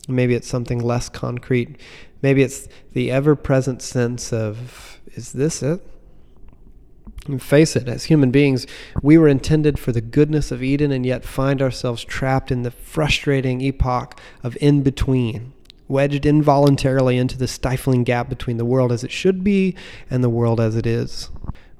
Maybe 0.08 0.34
it's 0.34 0.48
something 0.48 0.78
less 0.78 1.08
concrete. 1.08 1.78
Maybe 2.22 2.42
it's 2.42 2.66
the 2.92 3.10
ever 3.10 3.36
present 3.36 3.82
sense 3.82 4.32
of, 4.32 5.00
is 5.14 5.32
this 5.32 5.62
it? 5.62 5.80
And 7.26 7.42
face 7.42 7.76
it, 7.76 7.88
as 7.88 8.04
human 8.04 8.30
beings, 8.30 8.66
we 9.02 9.18
were 9.18 9.28
intended 9.28 9.78
for 9.78 9.92
the 9.92 10.00
goodness 10.00 10.50
of 10.50 10.62
Eden 10.62 10.92
and 10.92 11.04
yet 11.04 11.24
find 11.24 11.60
ourselves 11.60 12.04
trapped 12.04 12.50
in 12.50 12.62
the 12.62 12.70
frustrating 12.70 13.60
epoch 13.60 14.18
of 14.42 14.56
in 14.60 14.82
between 14.82 15.52
wedged 15.88 16.26
involuntarily 16.26 17.16
into 17.16 17.38
the 17.38 17.48
stifling 17.48 18.04
gap 18.04 18.28
between 18.28 18.56
the 18.56 18.64
world 18.64 18.92
as 18.92 19.04
it 19.04 19.12
should 19.12 19.44
be 19.44 19.74
and 20.10 20.22
the 20.22 20.30
world 20.30 20.60
as 20.60 20.76
it 20.76 20.86
is. 20.86 21.30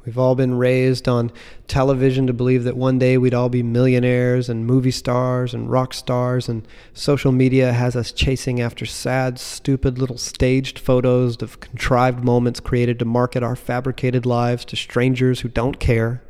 We've 0.07 0.19
all 0.19 0.37
been 0.37 0.57
raised 0.57 1.09
on 1.09 1.33
television 1.67 2.29
to 2.29 2.33
believe 2.33 2.63
that 2.63 2.77
one 2.77 2.97
day 3.01 3.19
we'd 3.19 3.35
all 3.35 3.49
be 3.49 3.65
millionaires 3.65 4.49
and 4.49 4.65
movie 4.65 4.93
stars 4.93 5.53
and 5.53 5.69
rock 5.69 5.93
stars, 5.93 6.49
and 6.49 6.67
social 6.95 7.33
media 7.33 7.73
has 7.73 7.97
us 7.97 8.13
chasing 8.13 8.61
after 8.61 8.87
sad, 8.87 9.41
stupid 9.41 9.99
little 9.99 10.17
staged 10.17 10.79
photos 10.79 11.43
of 11.43 11.59
contrived 11.59 12.23
moments 12.23 12.61
created 12.61 13.01
to 13.01 13.05
market 13.05 13.43
our 13.43 13.57
fabricated 13.57 14.25
lives 14.25 14.65
to 14.67 14.77
strangers 14.77 15.41
who 15.41 15.49
don't 15.49 15.81
care. 15.81 16.23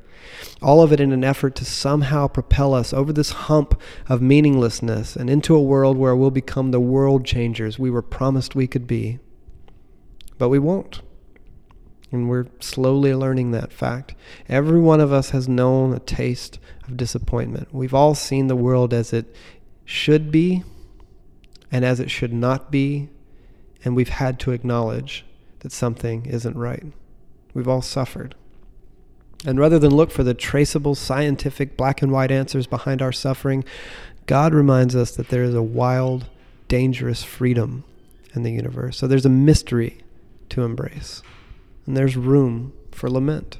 All 0.63 0.83
of 0.83 0.93
it 0.93 1.01
in 1.01 1.13
an 1.13 1.25
effort 1.25 1.55
to 1.57 1.65
somehow 1.65 2.29
propel 2.29 2.75
us 2.75 2.93
over 2.93 3.13
this 3.13 3.31
hump 3.31 3.81
of 4.09 4.23
meaninglessness 4.23 5.17
and 5.17 5.29
into 5.29 5.55
a 5.55 5.63
world 5.63 5.97
where 5.97 6.17
we'll 6.17 6.31
become 6.31 6.71
the 6.71 6.81
world 6.81 7.25
changers 7.25 7.79
we 7.79 7.91
were 7.91 8.03
promised 8.03 8.55
we 8.55 8.67
could 8.67 8.87
be. 8.87 9.19
But 10.39 10.49
we 10.49 10.59
won't. 10.59 11.03
And 12.13 12.29
we're 12.29 12.47
slowly 12.61 13.15
learning 13.15 13.51
that 13.51 13.73
fact. 13.73 14.15
Every 14.49 14.81
one 14.81 15.01
of 15.01 15.13
us 15.13 15.31
has 15.31 15.49
known 15.49 15.93
a 15.93 15.99
taste 15.99 16.59
of 16.87 16.97
disappointment. 16.97 17.75
We've 17.75 17.95
all 17.95 18.15
seen 18.15 18.47
the 18.47 18.57
world 18.57 18.95
as 18.95 19.13
it 19.13 19.35
should 19.85 20.31
be 20.31 20.63
and 21.71 21.85
as 21.85 22.01
it 22.01 22.11
should 22.11 22.33
not 22.33 22.71
be, 22.71 23.09
and 23.85 23.97
we've 23.97 24.09
had 24.09 24.39
to 24.41 24.53
acknowledge 24.53 25.25
that 25.61 25.73
something 25.73 26.27
isn't 26.27 26.57
right. 26.57 26.85
We've 27.55 27.69
all 27.69 27.83
suffered. 27.83 28.35
And 29.47 29.61
rather 29.61 29.79
than 29.79 29.95
look 29.95 30.11
for 30.11 30.25
the 30.25 30.35
traceable, 30.35 30.97
scientific, 30.97 31.77
black 31.77 32.03
and 32.03 32.11
white 32.11 32.33
answers 32.33 32.67
behind 32.67 33.01
our 33.01 33.13
suffering, 33.13 33.65
God 34.27 34.53
reminds 34.53 34.97
us 34.97 35.13
that 35.13 35.29
there 35.29 35.45
is 35.45 35.55
a 35.55 35.63
wild, 35.63 36.27
dangerous 36.67 37.23
freedom 37.23 37.85
in 38.35 38.43
the 38.43 38.51
universe. 38.51 38.99
So 38.99 39.07
there's 39.07 39.25
a 39.25 39.31
mystery 39.31 39.99
to 40.49 40.65
embrace 40.65 41.23
and 41.87 41.97
there's 41.97 42.17
room 42.17 42.73
for 42.91 43.09
lament. 43.09 43.59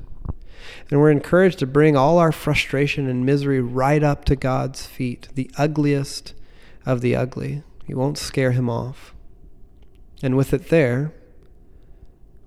And 0.91 0.99
we're 0.99 1.13
encouraged 1.13 1.61
to 1.61 1.67
bring 1.67 1.97
all 1.97 2.19
our 2.19 2.33
frustration 2.33 3.09
and 3.09 3.25
misery 3.25 3.61
right 3.61 4.03
up 4.03 4.25
to 4.25 4.35
God's 4.35 4.87
feet, 4.87 5.29
the 5.35 5.49
ugliest 5.57 6.35
of 6.85 7.01
the 7.01 7.15
ugly. 7.15 7.63
You 7.87 7.97
won't 7.97 8.19
scare 8.19 8.51
him 8.51 8.69
off. 8.69 9.15
And 10.21 10.37
with 10.37 10.53
it 10.53 10.69
there, 10.69 11.13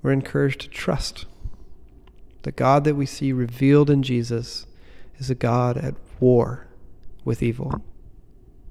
we're 0.01 0.11
encouraged 0.11 0.61
to 0.61 0.67
trust. 0.67 1.25
The 2.43 2.51
God 2.51 2.83
that 2.85 2.95
we 2.95 3.05
see 3.05 3.33
revealed 3.33 3.89
in 3.89 4.03
Jesus 4.03 4.65
is 5.17 5.29
a 5.29 5.35
God 5.35 5.77
at 5.77 5.95
war 6.19 6.67
with 7.25 7.43
evil, 7.43 7.83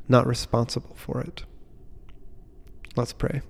not 0.08 0.26
responsible 0.26 0.94
for 0.96 1.20
it. 1.20 1.44
Let's 2.96 3.12
pray. 3.12 3.42